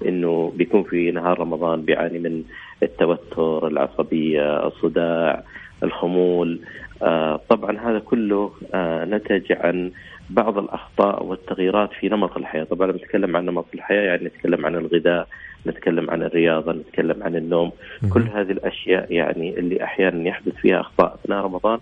[0.06, 2.42] إنه بيكون في نهار رمضان بيعاني من
[2.82, 5.42] التوتر العصبية الصداع
[5.82, 6.60] الخمول.
[7.02, 9.90] آه طبعا هذا كله آه نتج عن
[10.34, 15.28] بعض الأخطاء والتغييرات في نمط الحياة، طبعا نتكلم عن نمط الحياة يعني نتكلم عن الغذاء،
[15.66, 17.72] نتكلم عن الرياضة، نتكلم عن النوم،
[18.12, 21.78] كل هذه الأشياء يعني اللي أحيانا يحدث فيها أخطاء أثناء رمضان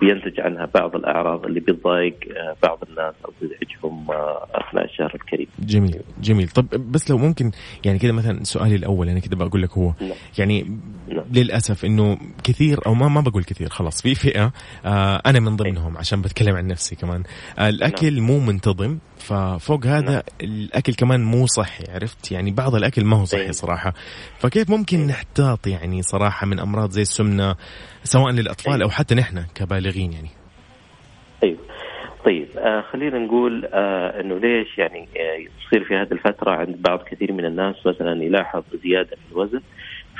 [0.00, 5.46] بينتج عنها بعض الأعراض اللي بتضايق آه، بعض الناس أو تزعجهم آه، اثناء الشهر الكريم.
[5.58, 7.50] جميل جميل طب بس لو ممكن
[7.84, 10.10] يعني كذا مثلا سؤالي الأول أنا كذا بقول لك هو نعم.
[10.38, 11.24] يعني نعم.
[11.32, 14.52] للأسف إنه كثير أو ما ما بقول كثير خلاص في فئة
[14.84, 17.22] آه أنا من ضمنهم عشان بتكلم عن نفسي كمان
[17.58, 20.22] آه الأكل مو منتظم ففوق هذا نعم.
[20.40, 23.52] الأكل كمان مو صحي عرفت يعني بعض الأكل ما هو صحي أيوة.
[23.52, 23.92] صراحة
[24.38, 27.54] فكيف ممكن نحتاط يعني صراحة من أمراض زي السمنة
[28.02, 28.84] سواء للأطفال أيوة.
[28.84, 30.30] أو حتى نحن كبالغين يعني
[31.44, 31.58] أيوه
[32.24, 37.02] طيب آه خلينا نقول آه إنه ليش يعني آه تصير في هذه الفترة عند بعض
[37.02, 39.60] كثير من الناس مثلا يلاحظ زيادة في الوزن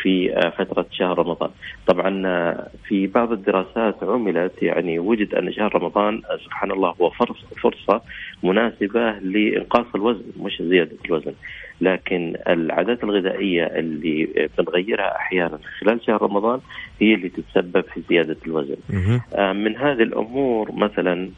[0.03, 1.51] في آه فترة شهر رمضان.
[1.87, 7.37] طبعا آه في بعض الدراسات عملت يعني وجد أن شهر رمضان سبحان الله هو فرص
[8.43, 11.33] فرصه مناسبة لإنقاص الوزن مش زيادة الوزن.
[11.81, 16.61] لكن العادات الغذائية اللي بنغيرها أحيانا خلال شهر رمضان
[17.01, 18.77] هي اللي تتسبب في زيادة الوزن.
[19.35, 21.31] آه، من هذه الأمور مثلا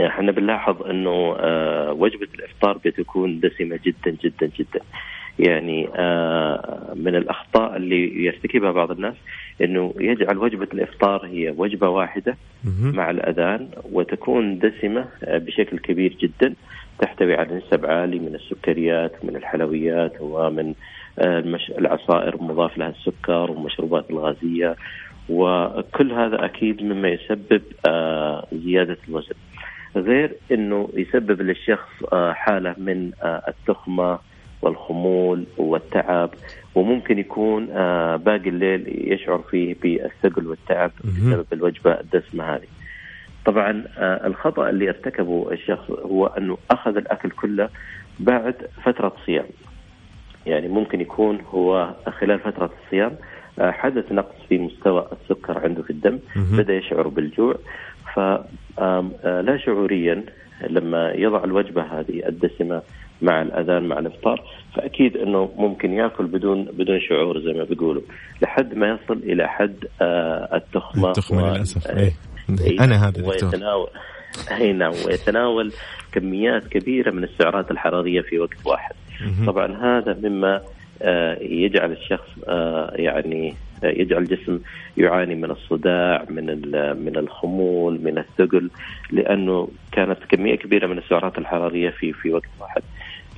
[0.00, 4.80] إحنا بنلاحظ إنه آه، وجبة الإفطار بتكون دسمة جدا جدا جدا
[5.38, 9.14] يعني آه، من الأخطاء اللي يرتكبها بعض الناس
[9.60, 12.36] إنه يجعل وجبة الإفطار هي وجبة واحدة.
[12.94, 16.54] مع الأذان وتكون دسمة آه، بشكل كبير جدا
[16.98, 20.74] تحتوي على نسب عالي من السكريات من الحلويات ومن
[21.18, 21.70] آه، المش...
[21.78, 24.76] العصائر مضاف لها السكر والمشروبات الغازية
[25.28, 27.62] وكل هذا أكيد مما يسبب
[28.52, 29.34] زيادة الوزن
[29.96, 31.90] غير إنه يسبب للشخص
[32.32, 34.18] حالة من التخمة
[34.62, 36.30] والخمول والتعب
[36.74, 40.90] وممكن يكون آه، باقي الليل يشعر فيه بالثقل والتعب.
[41.04, 42.66] بسبب الوجبة الدسمة هذه.
[43.44, 47.68] طبعا آه، الخطأ اللي ارتكبه الشخص هو أنه أخذ الأكل كله
[48.20, 49.46] بعد فترة صيام.
[50.46, 53.12] يعني ممكن يكون هو خلال فترة الصيام
[53.58, 56.18] آه، حدث نقص في مستوى السكر عنده في الدم.
[56.36, 57.56] بدأ يشعر بالجوع
[58.14, 60.24] فلا شعوريا
[60.70, 62.82] لما يضع الوجبة هذه الدسمة
[63.22, 64.42] مع الأذان مع الإفطار
[64.74, 68.02] فأكيد إنه ممكن يأكل بدون بدون شعور زي ما بيقولوا
[68.42, 71.86] لحد ما يصل إلى حد آه، التخمة التخمة للأسف.
[71.86, 72.12] إيه.
[72.60, 73.88] إيه، أنا هذا ويتناول
[74.50, 74.92] اي نعم.
[75.06, 75.72] ويتناول
[76.12, 78.94] كميات كبيرة من السعرات الحرارية في وقت واحد.
[79.46, 80.60] طبعا هذا مما
[81.02, 84.58] آه، يجعل الشخص آه، يعني يجعل الجسم
[84.96, 86.46] يعاني من الصداع من
[87.04, 88.70] من الخمول من الثقل
[89.10, 92.82] لأنه كانت كمية كبيرة من السعرات الحرارية في في وقت واحد.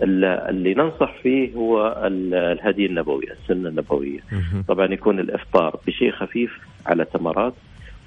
[0.03, 4.21] اللي ننصح فيه هو ال- الهدي النبوي السنة النبوية.
[4.33, 4.65] مهم.
[4.69, 7.55] طبعا يكون الإفطار بشيء خفيف على تمرات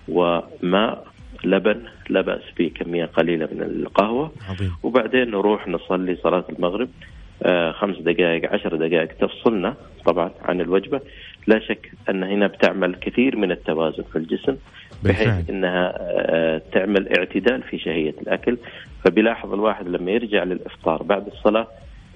[0.07, 1.07] وماء
[1.43, 4.31] لبن لا بأس به كمية قليلة من القهوة.
[4.49, 4.71] عظيم.
[4.83, 6.89] وبعدين نروح نصلي صلاة المغرب.
[7.43, 9.73] آه خمس دقائق عشر دقائق تفصلنا
[10.05, 11.01] طبعا عن الوجبة.
[11.47, 14.55] لا شك أن هنا بتعمل كثير من التوازن في الجسم.
[15.03, 18.57] بحيث أنها آه تعمل اعتدال في شهية الأكل.
[19.05, 21.67] فبيلاحظ الواحد لما يرجع للإفطار بعد الصلاة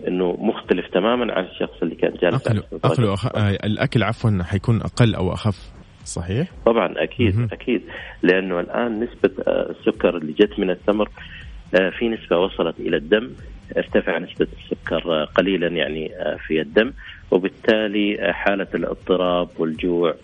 [0.07, 3.35] أنه مختلف تماما عن الشخص اللي كان جالس على أقله أقله أخ...
[3.35, 5.71] آه، الأكل عفوا حيكون أقل أو أخف
[6.05, 7.49] صحيح؟ طبعا أكيد مهم.
[7.51, 7.81] أكيد.
[8.23, 11.09] لأنه الآن نسبة آه، السكر اللي جت من التمر
[11.99, 13.29] في نسبة وصلت إلى الدم.
[13.77, 16.11] ارتفع نسبة السكر قليلا يعني
[16.47, 16.93] في الدم.
[17.31, 20.15] وبالتالي حالة الاضطراب والجوع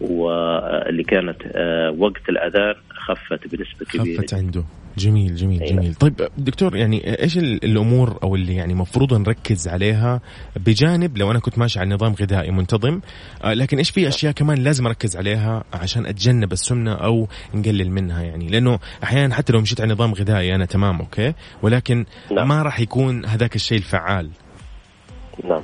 [0.00, 4.20] واللي كانت آه، وقت الأذان خفت بنسبة كبيرة.
[4.20, 4.64] خفت عنده.
[4.98, 5.72] جميل جميل أيوة.
[5.76, 5.94] جميل.
[5.94, 10.20] طيب دكتور يعني إيش ال- الأمور أو اللي يعني مفروض نركز عليها؟
[10.56, 13.00] بجانب لو أنا كنت ماشي على نظام غذائي منتظم
[13.44, 18.22] آه، لكن إيش في أشياء كمان لازم أركز عليها عشان أتجنب السمنة أو نقلل منها
[18.22, 21.32] يعني؟ لأنه أحيانا حتى لو مشيت على نظام غذائي أنا تمام أوكي؟
[21.62, 22.48] ولكن نعم.
[22.48, 24.30] ما راح يكون هذاك الشيء الفعال.
[25.44, 25.62] نعم.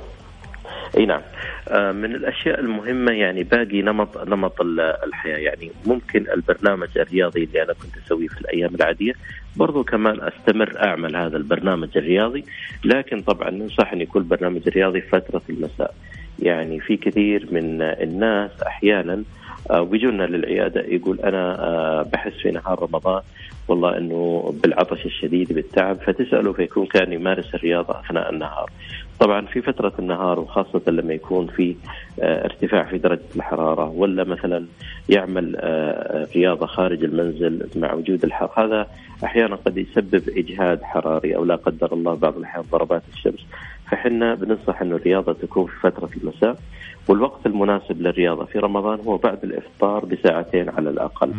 [0.97, 1.21] اي نعم.
[1.69, 5.37] آه، من الأشياء المهمة يعني باقي نمط نمط ال- الحياة.
[5.37, 9.13] يعني ممكن البرنامج الرياضي اللي أنا كنت أسويه في الأيام العادية
[9.55, 12.45] برضو كمان أستمر أعمل هذا البرنامج الرياضي.
[12.85, 15.93] لكن طبعا ننصح ان يكون البرنامج الرياضي فترة المساء.
[16.39, 19.23] يعني في كثير من الناس أحيانا
[19.71, 23.21] آه، ويجونا للعيادة يقول أنا آه، بحس في نهار رمضان
[23.67, 28.69] والله إنه بالعطش الشديد بالتعب فتسأله فيكون كان يمارس الرياضة أثناء النهار.
[29.19, 31.75] طبعا في فترة النهار وخاصة لما يكون في
[32.19, 34.65] آه، ارتفاع في درجة الحرارة ولا مثلا
[35.09, 35.55] يعمل
[36.35, 38.87] رياضة خارج المنزل مع وجود الحر هذا
[39.23, 43.45] أحيانا قد يسبب إجهاد حراري أو لا قدر الله بعض الأحيان ضربات الشمس.
[43.91, 46.57] فحنا بننصح إنه الرياضة تكون في فترة المساء.
[47.07, 51.33] والوقت المناسب للرياضة في رمضان هو بعد الإفطار بساعتين على الأقل.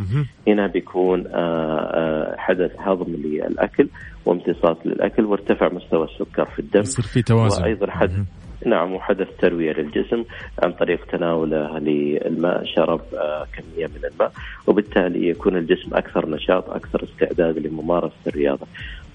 [0.49, 3.89] هنا بيكون آه، آه، حدث هضم للأكل
[4.27, 6.81] وامتصاص للأكل وارتفع مستوى السكر في الدم.
[6.81, 7.63] يصير في توازن.
[7.63, 8.21] وأيضا حدث
[8.67, 10.25] نعم وحدث تروية للجسم
[10.63, 14.33] عن طريق تناوله للماء شرب آه، كمية من الماء
[14.67, 18.67] وبالتالي يكون الجسم أكثر نشاط أكثر استعداد لممارسة الرياضة.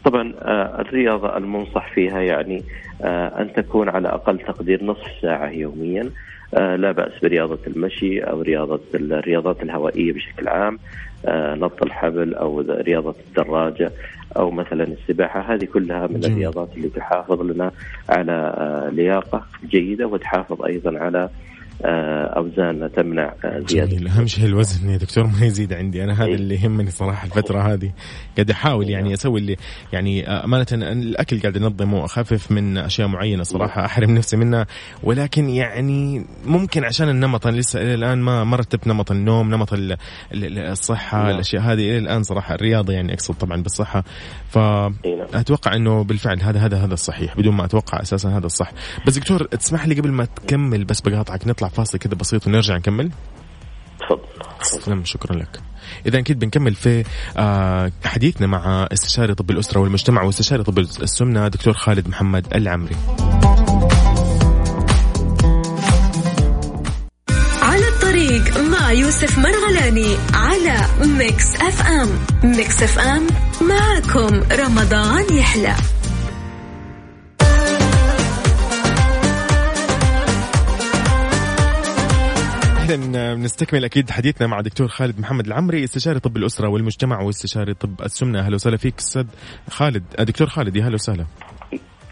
[0.05, 0.33] طبعا
[0.81, 2.63] الرياضة المنصح فيها يعني
[3.39, 6.09] أن تكون على أقل تقدير نصف ساعة يوميا
[6.53, 10.79] لا بأس برياضة المشي أو رياضة الرياضات الهوائية بشكل عام
[11.29, 13.91] نط الحبل أو رياضة الدراجة
[14.37, 16.31] أو مثلا السباحة هذه كلها من جميل.
[16.31, 17.71] الرياضات اللي تحافظ لنا
[18.09, 21.29] على لياقة جيدة وتحافظ أيضا على آه،
[21.85, 23.91] أوزان تمنع آه، زيادة.
[23.91, 24.07] جميل.
[24.07, 26.03] أهم شيء الوزن يا دكتور ما يزيد عندي.
[26.03, 26.35] أنا هذا إيه.
[26.35, 27.91] اللي يهمني صراحة الفترة هذه.
[28.37, 29.13] قاعد أحاول يعني نعم.
[29.13, 29.55] أسوي اللي
[29.93, 33.85] يعني آه، أمانة الأكل قاعد أنظمه وأخفف من أشياء معينة صراحة نعم.
[33.85, 34.67] أحرم نفسي منها.
[35.03, 39.69] ولكن يعني ممكن عشان النمط أنا لسه إلى الآن ما رتبت نمط النوم نمط
[40.33, 41.29] الصحة نعم.
[41.29, 41.89] الأشياء هذه.
[41.89, 44.03] إلى الآن صراحة الرياضة يعني أقصد طبعا بالصحة.
[44.49, 48.71] فاتوقع إنه بالفعل هذا هذا هذا الصحيح بدون ما أتوقع أساسا هذا الصح.
[49.07, 53.12] بس دكتور تسمح لي قبل ما تكمل بس بقاطعك نطلع فاصل كذا بسيط ونرجع نكمل؟
[54.62, 55.05] تفضل.
[55.05, 55.60] شكرا لك.
[56.05, 57.03] اذا أكيد بنكمل في
[57.38, 62.95] آه، حديثنا مع استشاري طب الأسرة والمجتمع واستشاري طب السمنة دكتور خالد محمد العمري.
[67.62, 70.86] على الطريق مع يوسف مرغلاني على
[71.17, 72.10] Mix FM.
[72.43, 73.27] Mix FM
[73.62, 75.75] معكم رمضان يحلى.
[82.91, 88.01] اذا بنستكمل أكيد حديثنا مع دكتور خالد محمد العمري استشاري طب الأسرة والمجتمع واستشاري طب
[88.01, 88.39] السمنة.
[88.39, 89.25] أهلا وسهلا فيك أستاذ
[89.69, 91.25] خالد دكتور خالد يا أهلا وسهلا.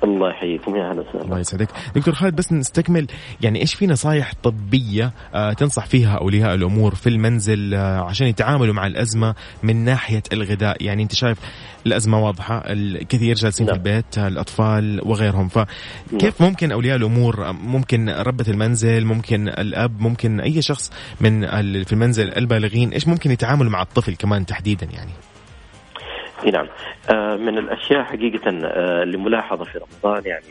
[0.03, 3.07] الله يحييكم يا أهلا وسهلا الله يسعدك دكتور خالد بس نستكمل
[3.41, 8.73] يعني إيش في نصائح طبية آه تنصح فيها اولياء الأمور في المنزل آه عشان يتعاملوا
[8.73, 11.37] مع الأزمة من ناحية الغذاء يعني أنت شايف
[11.85, 13.81] الأزمة واضحة الكثير جالسين في نعم.
[13.81, 16.49] البيت الأطفال وغيرهم فكيف نعم.
[16.49, 21.41] ممكن أولياء الأمور ممكن ربة المنزل ممكن الأب ممكن أي شخص من
[21.83, 25.11] في المنزل البالغين إيش ممكن يتعاملوا مع الطفل كمان تحديدا يعني
[26.45, 26.67] نعم.
[27.09, 30.45] آه، من الأشياء حقيقة آه، اللي ملاحظة في رمضان يعني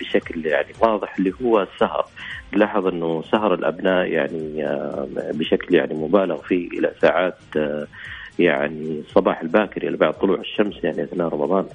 [0.00, 2.06] بشكل يعني واضح اللي هو السهر.
[2.54, 7.38] نلاحظ إنه سهر الأبناء يعني آه، بشكل يعني مبالغ فيه إلى ساعات
[8.38, 11.66] يعني الصباح الباكر يعني بعد طلوع الشمس يعني أثناء رمضان.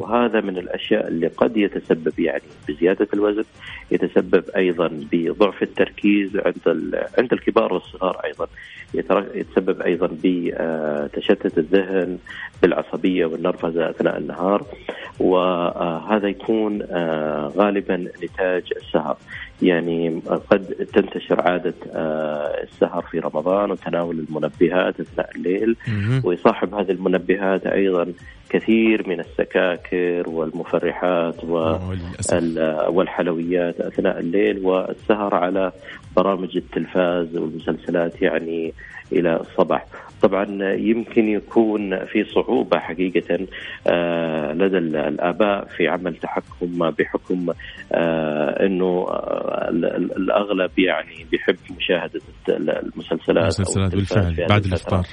[0.00, 3.44] وهذا من الأشياء اللي قد يتسبب يعني بزيادة الوزن
[3.90, 8.46] يتسبب أيضا بضعف التركيز عند عند الكبار والصغار أيضا.
[9.34, 12.18] يتسبب أيضا بتشتت الذهن
[12.62, 14.64] بالعصبية والنرفزة أثناء النهار.
[15.20, 19.16] وهذا يكون آه، غالبا نتاج السهر.
[19.62, 25.76] يعني قد تنتشر عادة آه، السهر في رمضان وتناول المنبهات أثناء الليل.
[26.24, 28.12] ويصاحب هذه المنبهات أيضا
[28.48, 31.44] كثير من السكاكر والمفرحات
[32.88, 34.58] والحلويات أثناء الليل.
[34.66, 35.72] والسهر على
[36.16, 38.72] برامج التلفاز والمسلسلات يعني
[39.12, 40.09] إلى الصباح.
[40.22, 43.46] طبعا يمكن يكون في صعوبة حقيقة
[43.86, 47.46] آه، لدى الآباء في عمل تحكم بحكم
[47.92, 49.68] آه، أنه آه،
[50.16, 55.06] الأغلب يعني بيحب مشاهدة المسلسلات المسلسلات بالفعل بعد الإفطار.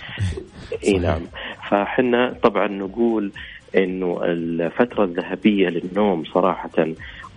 [0.88, 1.22] إي نعم.
[1.70, 3.32] فحنا طبعا نقول
[3.76, 6.88] إنه الفترة الذهبية للنوم صراحة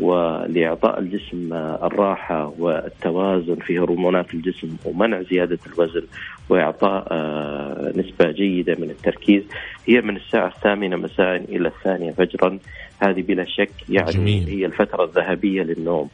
[0.00, 1.52] ولإعطاء الجسم
[1.82, 6.06] الراحة والتوازن في هرمونات الجسم ومنع زيادة الوزن
[6.50, 9.42] وإعطاء آه، نسبة جيدة من التركيز
[9.88, 12.58] هي من الساعة الثامنة مساء إلى الثانية فجرا
[13.02, 14.48] هذه بلا شك يعني جميل.
[14.48, 16.08] هي الفترة الذهبية للنوم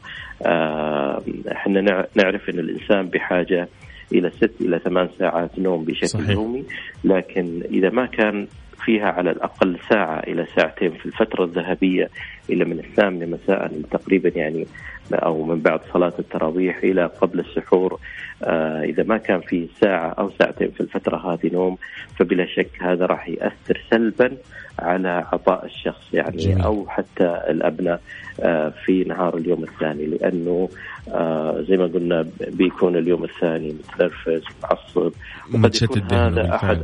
[0.45, 1.21] آه،
[1.51, 3.67] إحنا نعرف إن الإنسان بحاجة
[4.13, 6.29] إلى ست إلى ثمان ساعات نوم بشكل صحيح.
[6.29, 6.63] يومي
[7.03, 8.47] لكن إذا ما كان
[8.85, 12.09] فيها على الأقل ساعة إلى ساعتين في الفترة الذهبية
[12.49, 14.65] إلى من الثامنة مساء تقريبا يعني
[15.15, 17.99] أو من بعد صلاة التراويح إلى قبل السحور
[18.43, 21.77] آه إذا ما كان في ساعة أو ساعتين في الفترة هذه نوم
[22.19, 24.37] فبلا شك هذا راح يأثر سلبا
[24.79, 26.61] على عطاء الشخص يعني جميل.
[26.61, 28.01] أو حتى الأبناء
[28.39, 30.69] آه في نهار اليوم الثاني لأنه
[31.11, 35.11] آه زي ما قلنا بيكون اليوم الثاني متنرفز معصب
[35.53, 36.83] وقد يكون هذا أحد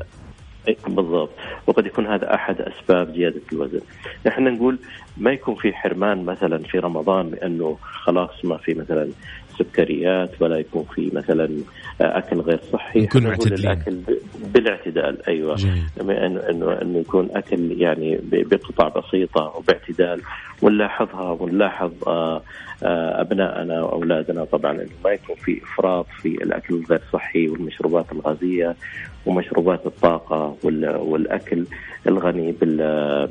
[0.88, 1.30] بالضبط.
[1.68, 3.82] وقد يكون هذا أحد أسباب زيادة الوزن.
[4.26, 4.80] نحن نقول
[5.18, 9.10] ما يكون في حرمان مثلا في رمضان لأنه خلاص ما في مثلا
[9.60, 11.50] سكريات ولا يكون في مثلا
[12.02, 13.00] أكل غير صحي.
[13.00, 13.98] يكون معتدلين الأكل
[14.54, 15.58] بالاعتدال أيوه.
[16.02, 20.22] إنه إنه إنه يكون أكل يعني بقطع بسيطة وباعتدال.
[20.64, 22.42] ونلاحظها ونلاحظ آه،
[22.84, 28.76] آه، أبنائنا وأولادنا طبعا إنه ما يكون في إفراط في الأكل الغير صحي والمشروبات الغازية
[29.26, 31.66] ومشروبات الطاقة والأكل
[32.08, 32.52] الغني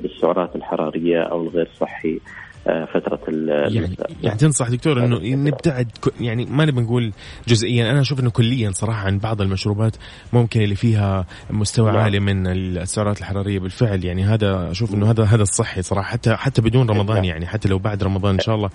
[0.03, 2.15] بالسعرات الحرارية أو الغير صحي.
[2.15, 2.21] آه،
[2.65, 3.21] فترة
[3.69, 5.89] يعني يعني تنصح دكتور إنه نبتعد
[6.21, 7.13] يعني ما نبي نقول
[7.49, 7.91] جزئيا.
[7.91, 9.97] أنا أشوف إنه كليا صراحة عن بعض المشروبات
[10.33, 12.01] ممكن اللي فيها مستوى نعم.
[12.01, 14.05] عالي من السعرات الحرارية بالفعل.
[14.05, 16.11] يعني هذا أشوف إنه هذا هذا الصحي صراحة.
[16.11, 17.25] حتى حتى بدون رمضان نعم.
[17.25, 17.47] يعني.
[17.47, 18.71] حتى لو بعد رمضان إن شاء الله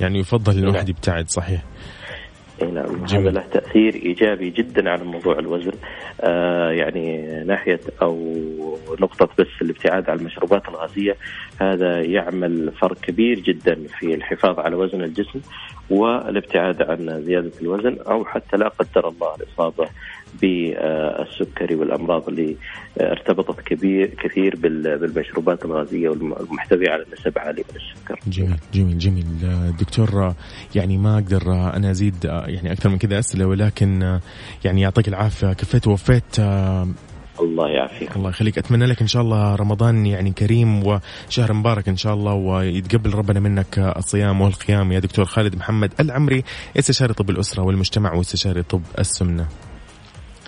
[0.00, 0.90] يعني يفضل إنه الواحد نعم.
[0.90, 1.30] يبتعد.
[1.30, 1.62] صحيح.
[2.62, 3.04] اي نعم.
[3.04, 5.72] هذا له تأثير إيجابي جدا على موضوع الوزن.
[6.20, 8.34] آه يعني ناحية أو
[9.00, 11.16] نقطة بس الابتعاد عن المشروبات الغازية
[11.60, 15.40] هذا يعمل فرق كبير جدا في الحفاظ على وزن الجسم
[15.90, 19.88] والابتعاد عن زيادة الوزن أو حتى لا قدر الله الإصابة
[20.42, 22.56] بالسكري والأمراض اللي
[23.00, 28.20] ارتبطت كبير كثير بالمشروبات الغازية والمحتوية على نسب عالية من السكر.
[28.26, 29.26] جميل جميل جميل.
[29.80, 30.34] دكتور
[30.74, 34.18] يعني ما أقدر أنا أزيد يعني أكثر من كذا أسئلة ولكن
[34.64, 35.52] يعني يعطيك العافية.
[35.52, 36.38] كفيت ووفيت
[37.40, 38.16] الله يعافيك.
[38.16, 38.58] الله يخليك.
[38.58, 43.40] أتمنى لك إن شاء الله رمضان يعني كريم وشهر مبارك إن شاء الله ويتقبل ربنا
[43.40, 44.92] منك الصيام والقيام.
[44.92, 46.44] يا دكتور خالد محمد العمري
[46.78, 49.48] استشاري طب الأسرة والمجتمع واستشاري طب السمنة.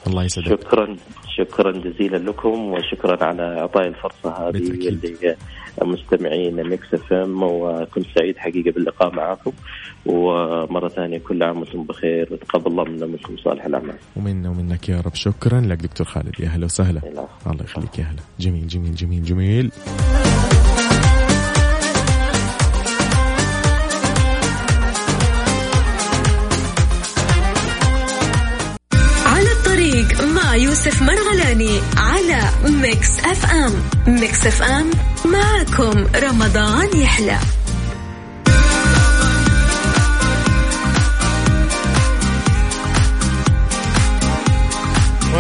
[0.07, 0.49] الله يسعدك.
[0.49, 0.97] شكرا
[1.39, 5.37] شكرا جزيلا لكم وشكرا على اعطائي الفرصة هذه اللي
[5.83, 9.53] مستمعين Mix FM وكنت سعيد حقيقة باللقاء معكم
[10.07, 13.95] ومرة ثانية كل عام وأنتم بخير وتقبل الله منا ومنكم صالح الأعمال.
[14.17, 15.15] ومنا ومنك يا رب.
[15.15, 16.41] شكرا لك دكتور خالد.
[16.41, 17.01] يا هلا وسهلا.
[17.47, 17.99] الله يخليك.
[17.99, 18.23] يا هلا.
[18.41, 19.71] جميل جميل جميل جميل.
[30.87, 33.73] يوسف مرغلاني على Mix FM.
[34.07, 34.91] Mix FM
[35.25, 37.39] معكم رمضان يحلى.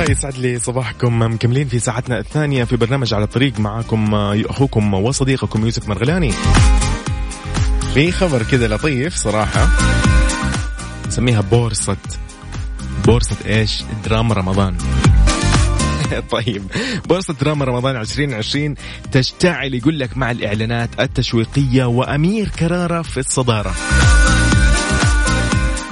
[0.08, 1.22] يسعد لي صباحكم.
[1.22, 6.32] مكملين في ساعتنا الثانية في برنامج على الطريق معاكم أخوكم وصديقكم يوسف مرغلاني.
[7.94, 9.68] في خبر كذا لطيف صراحة
[11.08, 11.96] نسميها بورصة.
[13.06, 14.76] بورصة إيش؟ دراما رمضان.
[16.36, 16.62] طيب.
[17.08, 18.74] بورصة دراما رمضان 2020
[19.12, 23.74] تشتعل يقول لك مع الإعلانات التشويقية وأمير كرارة في الصدارة.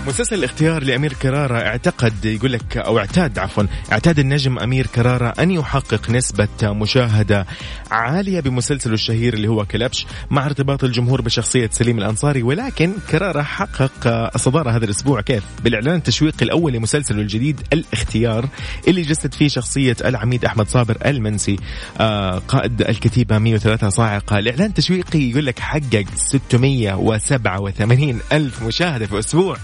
[0.09, 5.51] مسلسل الاختيار لأمير كرارة اعتقد يقول لك أو اعتاد عفوا اعتاد النجم أمير كرارة أن
[5.51, 7.47] يحقق نسبة مشاهدة
[7.91, 12.43] عالية بمسلسله الشهير اللي هو كلبش مع ارتباط الجمهور بشخصية سليم الأنصاري.
[12.43, 13.91] ولكن كرارة حقق
[14.35, 15.21] الصدارة هذا الأسبوع.
[15.21, 18.49] كيف؟ بالإعلان التشويقي الأول لمسلسله الجديد الاختيار
[18.89, 21.57] اللي جسد فيه شخصية العميد أحمد صابر المنسي
[22.01, 24.39] آه قائد الكتيبة 103 صاعقة.
[24.39, 29.57] الإعلان التشويقي يقول لك حقق 687 ألف مشاهدة في أسبوع.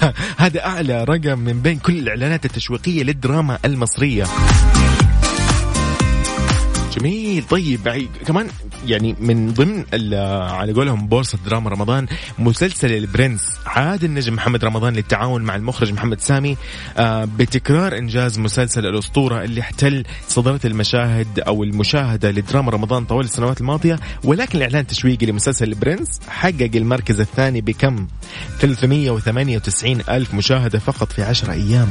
[0.44, 4.24] هذا أعلى رقم من بين كل الإعلانات التشويقية للدراما المصرية.
[6.98, 7.44] جميل.
[7.50, 7.88] طيب
[8.26, 8.48] كمان
[8.86, 9.84] يعني من ضمن
[10.50, 12.06] على قولهم بورصة دراما رمضان
[12.38, 16.56] مسلسل البرنس عاد النجم محمد رمضان للتعاون مع المخرج محمد سامي
[16.96, 23.60] آه، بتكرار إنجاز مسلسل الأسطورة اللي احتل صدارة المشاهد أو المشاهدة لدراما رمضان طوال السنوات
[23.60, 23.98] الماضية.
[24.24, 28.06] ولكن الإعلان التشويقي لمسلسل البرنس حقق المركز الثاني بكم؟
[28.58, 31.88] 398 ألف مشاهدة فقط في 10 أيام.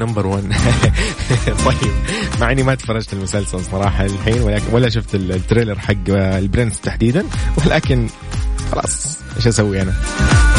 [0.00, 0.42] number 1
[1.66, 1.92] طيب.
[2.40, 7.24] مع إني ما تفرجت المسلسل صراحة الحين ولكن ولا شفت ال trailer حق البرنس تحديدا
[7.66, 8.06] ولكن
[8.72, 9.94] خلاص إيش أسوي أنا؟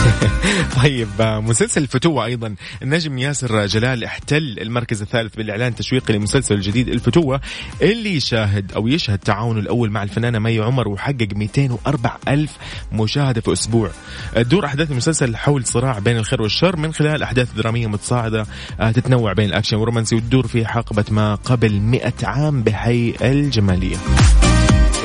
[0.84, 2.56] طيب مسلسل الفتوة أيضا.
[2.84, 7.42] النجم ياسر جلال احتل المركز الثالث بالإعلان التشويقي لمسلسل الجديد الفتوة
[7.82, 12.58] اللي يشاهد أو يشهد تعاونه الأول مع الفنانة مي عمر وحقق 204 ألف
[12.92, 13.92] مشاهدة في أسبوع.
[14.36, 18.46] تدور أحداث المسلسل حول صراع بين الخير والشر من خلال أحداث درامية متصاعدة
[18.80, 23.98] آه، تتنوع بين الأكشن والرومانسي وتدور في حقبة ما قبل 100 عام بحي الجمالية.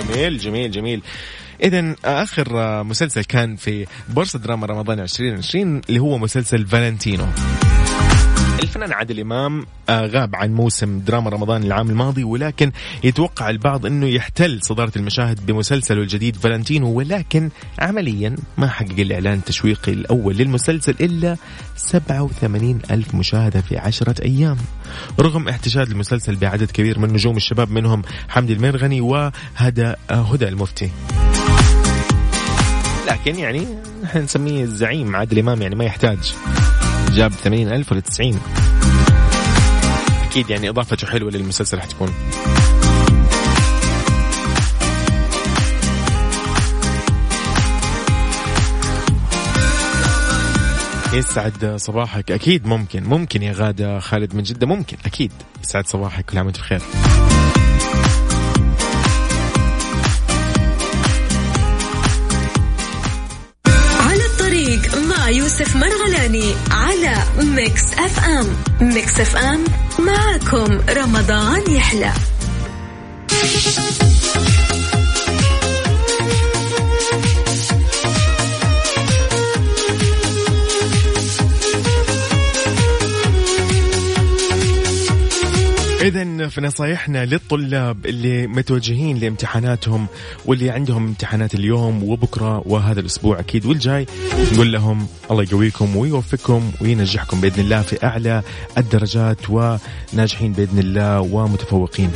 [0.09, 1.03] جميل جميل جميل.
[1.63, 7.27] اذا آخر مسلسل كان في بورصة دراما رمضان 2020 اللي هو مسلسل فالنتينو.
[8.63, 12.73] الفنان عادل إمام آه، غاب عن موسم دراما رمضان العام الماضي ولكن
[13.05, 19.93] يتوقع البعض إنه يحتل صدارة المشاهد بمسلسله الجديد فالنتينو ولكن عمليا ما حقق الإعلان التشويقي
[19.93, 21.37] الأول للمسلسل إلا
[21.77, 24.57] 87 ألف مشاهدة في عشرة أيام.
[25.21, 30.91] رغم احتشاد المسلسل بعدد كبير من نجوم الشباب منهم حمدي المرغني وهدى آه، هدى المفتي.
[33.07, 33.67] لكن يعني
[34.05, 35.17] إحنا نسميه الزعيم.
[35.17, 36.35] عادل إمام يعني ما يحتاج.
[37.13, 38.41] جاب 80 ألف ولا 90
[40.23, 42.15] أكيد يعني إضافته حلوة للمسلسل راح تكون.
[51.15, 52.31] يسعد صباحك.
[52.31, 53.05] أكيد ممكن.
[53.05, 54.67] ممكن يا غادة خالد من جدة.
[54.67, 54.97] ممكن.
[55.07, 55.33] أكيد.
[55.65, 56.25] يسعد صباحك.
[56.25, 56.81] كل عام وأنت بخير.
[65.27, 68.47] مع يوسف مرغلاني على Mix FM.
[68.81, 69.65] Mix FM
[69.99, 72.13] معكم رمضان يحلى.
[86.07, 90.07] إذا في نصايحنا للطلاب اللي متوجهين لامتحاناتهم
[90.45, 94.07] واللي عندهم امتحانات اليوم وبكرة وهذا الأسبوع أكيد والجاي
[94.53, 98.43] نقول لهم الله يقويكم ويوفقكم وينجحكم بإذن الله في أعلى
[98.79, 102.11] الدرجات وناجحين بإذن الله ومتفوقين.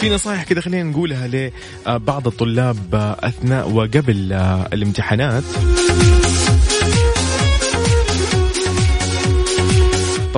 [0.00, 1.52] في نصائح كذا خلينا نقولها
[1.86, 4.32] لبعض الطلاب أثناء وقبل
[4.72, 5.44] الامتحانات.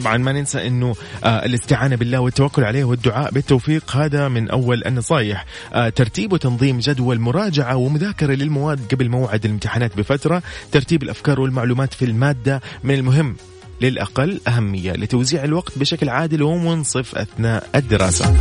[0.03, 0.94] طبعا ما ننسى إنه
[1.24, 3.96] آه الاستعانة بالله والتوكل عليه والدعاء بالتوفيق.
[3.96, 10.42] هذا من أول النصائح آه ترتيب وتنظيم جدول مراجعة ومذاكرة للمواد قبل موعد الامتحانات بفترة.
[10.72, 13.36] ترتيب الأفكار والمعلومات في المادة من المهم
[13.80, 18.34] للأقل أهمية لتوزيع الوقت بشكل عادل ومنصف أثناء الدراسة.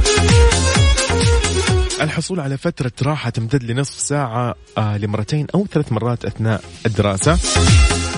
[2.02, 7.38] الحصول على فترة راحة تمتد لنصف ساعة آه لمرتين أو ثلاث مرات أثناء الدراسة.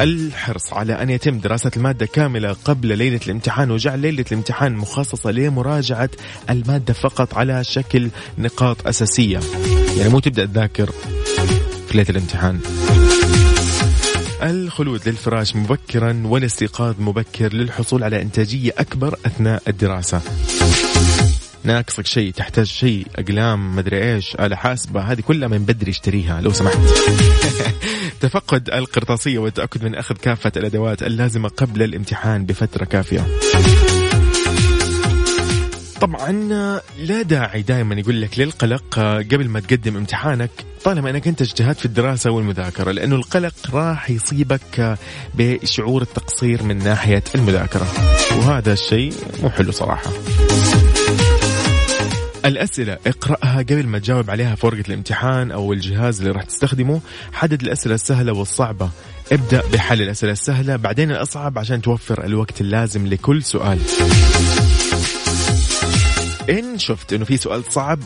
[0.02, 6.10] الحرص على أن يتم دراسة المادة كاملة قبل ليلة الامتحان وجعل ليلة الامتحان مخصصة لمراجعة
[6.50, 9.40] المادة فقط على شكل نقاط أساسية.
[9.98, 10.92] يعني مو تبدأ تذاكر
[11.88, 12.60] في ليلة الامتحان.
[14.44, 20.22] الخلود للفراش مبكرا والاستيقاظ مبكر للحصول على إنتاجية أكبر أثناء الدراسة.
[21.64, 26.54] ناقصك شيء تحتاج شيء أقلام مدري إيش آلة حاسبة هذه كلها من بدري اشتريها لو
[26.54, 26.78] سمحت.
[28.22, 33.28] تفقد القرطاسية والتأكد من أخذ كافة الأدوات اللازمة قبل الامتحان بفترة كافية.
[36.02, 36.32] طبعا
[37.00, 40.52] لا داعي دائما يقول لك للقلق قبل ما تقدم امتحانك
[40.84, 44.98] طالما إنك أنت اجتهدت في الدراسة والمذاكرة لأنه القلق راح يصيبك
[45.34, 47.88] بشعور التقصير من ناحية المذاكرة.
[48.38, 50.12] وهذا الشيء مو حلو صراحة.
[52.46, 57.02] الأسئلة اقرأها قبل ما تجاوب عليها في ورقة الامتحان أو الجهاز اللي راح تستخدمه.
[57.34, 58.90] حدد الأسئلة السهلة والصعبة.
[59.32, 63.80] ابدأ بحل الأسئلة السهلة بعدين الأصعب عشان توفر الوقت اللازم لكل سؤال.
[66.50, 68.00] إن شفت إنه في سؤال صعب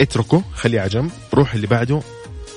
[0.00, 2.00] اتركه خليه على جنب روح اللي بعده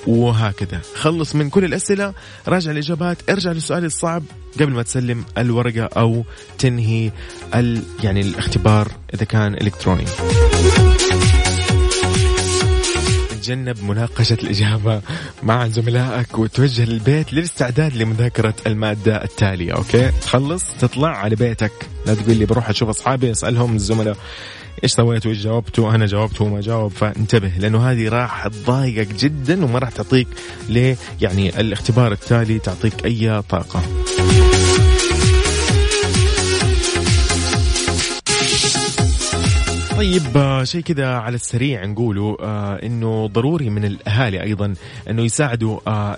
[0.06, 0.80] وهكذا.
[0.94, 2.14] خلص من كل الأسئلة
[2.48, 4.22] راجع الإجابات ارجع للسؤال الصعب
[4.60, 6.24] قبل ما تسلم الورقة أو
[6.58, 7.10] تنهي
[7.54, 10.04] ال يعني الاختبار إذا كان إلكتروني.
[13.50, 15.00] تجنب مناقشة الإجابة
[15.42, 21.72] مع زملائك وتوجه للبيت للاستعداد لمذاكرة المادة التالية okay؟ تخلص تطلع على بيتك.
[22.06, 24.16] لا تقول لي بروح أشوف أصحابي أسألهم الزملاء
[24.84, 29.78] إيش سويت وإيش جاوبت وأنا جاوبت وما جاوب فانتبه لأنه هذه راح تضايقك جدا وما
[29.78, 30.28] راح تعطيك
[30.68, 33.82] ليه يعني الاختبار التالي تعطيك أي طاقة.
[40.00, 44.74] طيب آه، شيء كذا على السريع نقوله آه إنه ضروري من الأهالي أيضا
[45.10, 46.16] إنه يساعدوا آه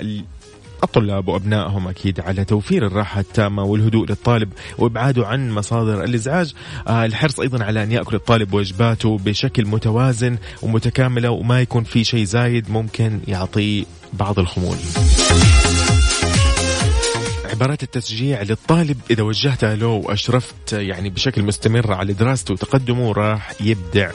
[0.85, 6.55] الطلاب وأبنائهم أكيد على توفير الراحة التامة والهدوء للطالب وإبعاده عن مصادر الإزعاج.
[6.89, 12.71] الحرص أيضا على أن يأكل الطالب وجباته بشكل متوازن ومتكامله وما يكون في شيء زايد
[12.71, 14.77] ممكن يعطيه بعض الخمول.
[17.63, 24.11] عبارات التشجيع للطالب إذا وجهتها له وأشرفت يعني بشكل مستمر على دراسته وتقدمه راح يبدع.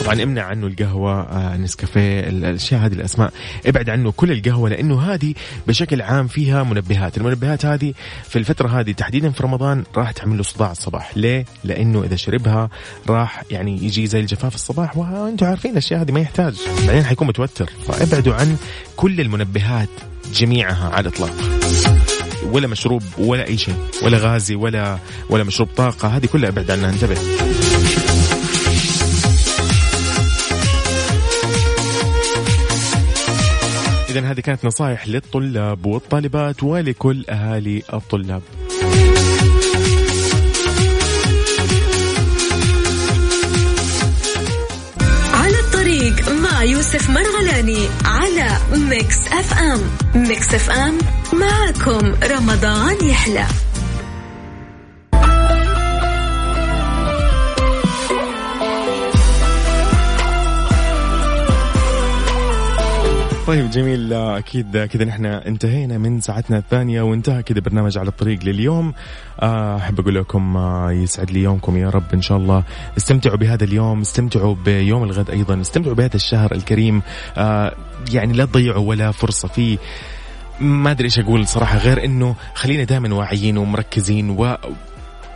[0.00, 3.32] طبعا امنع عنه القهوة آه، نسكافيه الأشياء هذه الأسماء.
[3.66, 5.34] ابعد عنه كل القهوة لأنه هذه
[5.66, 7.16] بشكل عام فيها منبهات.
[7.16, 7.94] المنبهات هذه
[8.28, 11.16] في الفترة هذه تحديدا في رمضان راح تعمل له صداع الصباح.
[11.16, 12.68] ليه؟ لأنه إذا شربها
[13.08, 16.54] راح يعني يجي زي الجفاف الصباح وأنتم عارفين الأشياء هذه ما يحتاج.
[16.86, 17.70] بعدين حيكون متوتر.
[17.86, 18.56] فابعدوا عن
[18.96, 19.88] كل المنبهات
[20.34, 21.34] جميعها على الإطلاق.
[22.44, 24.98] ولا مشروب ولا أي شيء ولا غازي ولا
[25.30, 26.08] ولا مشروب طاقة.
[26.08, 26.90] هذه كلها ابعد عنها.
[26.90, 27.16] انتبه.
[34.10, 38.42] إذا هذه كانت نصائح للطلاب والطالبات ولكل أهالي الطلاب.
[45.34, 49.80] على الطريق مع يوسف مرغلاني على Mix FM
[50.14, 50.98] Mix FM
[51.32, 53.46] معكم رمضان يحلى
[63.50, 64.12] طيب جميل.
[64.12, 68.92] أكيد كذا نحن انتهينا من ساعتنا الثانية وانتهى كذا برنامج على الطريق لليوم.
[69.40, 72.64] آه، أحب أقول لكم آه، يسعد لي يومكم يا رب إن شاء الله.
[72.96, 77.02] استمتعوا بهذا اليوم استمتعوا بيوم الغد أيضا استمتعوا بهذا الشهر الكريم.
[77.36, 77.74] آه،
[78.12, 79.78] يعني لا تضيعوا ولا فرصة فيه.
[80.60, 84.56] ما أدري إيش أقول صراحة غير إنه خلينا دائما واعيين ومركزين و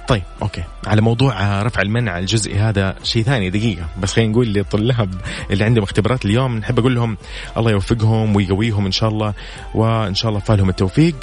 [0.08, 0.64] طيب أوكي.
[0.86, 3.88] على موضوع رفع المنع الجزئي هذا شيء ثاني دقيقة.
[4.00, 5.14] بس خلينا نقول للطلاب
[5.50, 7.16] اللي عندهم اختبارات اليوم نحب أقول لهم
[7.56, 9.34] الله يوفقهم ويقويهم إن شاء الله
[9.74, 11.14] وإن شاء الله فالهم التوفيق.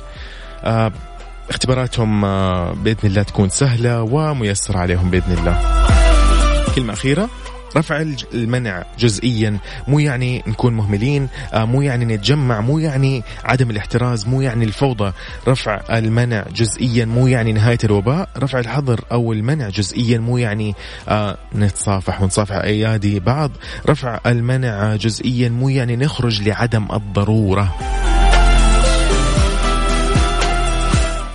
[0.63, 0.91] آه
[1.49, 5.61] اختباراتهم آه بإذن الله تكون سهلة وميسرة عليهم بإذن الله.
[6.75, 7.29] كلمة أخيرة؟
[7.77, 9.57] رفع المنع جزئيا.
[9.87, 15.13] مو يعني نكون مهملين آه، مو يعني نتجمع مو يعني عدم الاحتراز مو يعني الفوضى.
[15.47, 18.29] رفع المنع جزئيا مو يعني نهاية الوباء.
[18.37, 20.75] رفع الحظر أو المنع جزئيا مو يعني
[21.07, 23.51] آه، نتصافح ونصافح أيادي بعض.
[23.89, 27.75] رفع المنع جزئيا مو يعني نخرج لعدم الضرورة.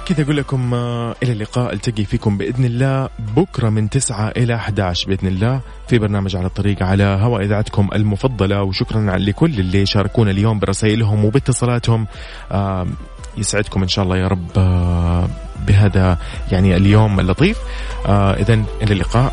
[0.06, 1.72] كذا أقول لكم آه، إلى اللقاء.
[1.72, 6.82] التقي فيكم بإذن الله بكرة من 9 إلى 11 بإذن الله في برنامج على الطريق
[6.82, 8.62] على هواء إذاعتكم المفضلة.
[8.62, 12.06] وشكرا لكل اللي شاركونا اليوم برسائلهم وباتصالاتهم.
[12.52, 12.86] آه،
[13.36, 15.28] يسعدكم إن شاء الله يا رب آه،
[15.66, 16.18] بهذا
[16.52, 17.58] يعني اليوم اللطيف.
[18.08, 19.32] إذا إلى اللقاء.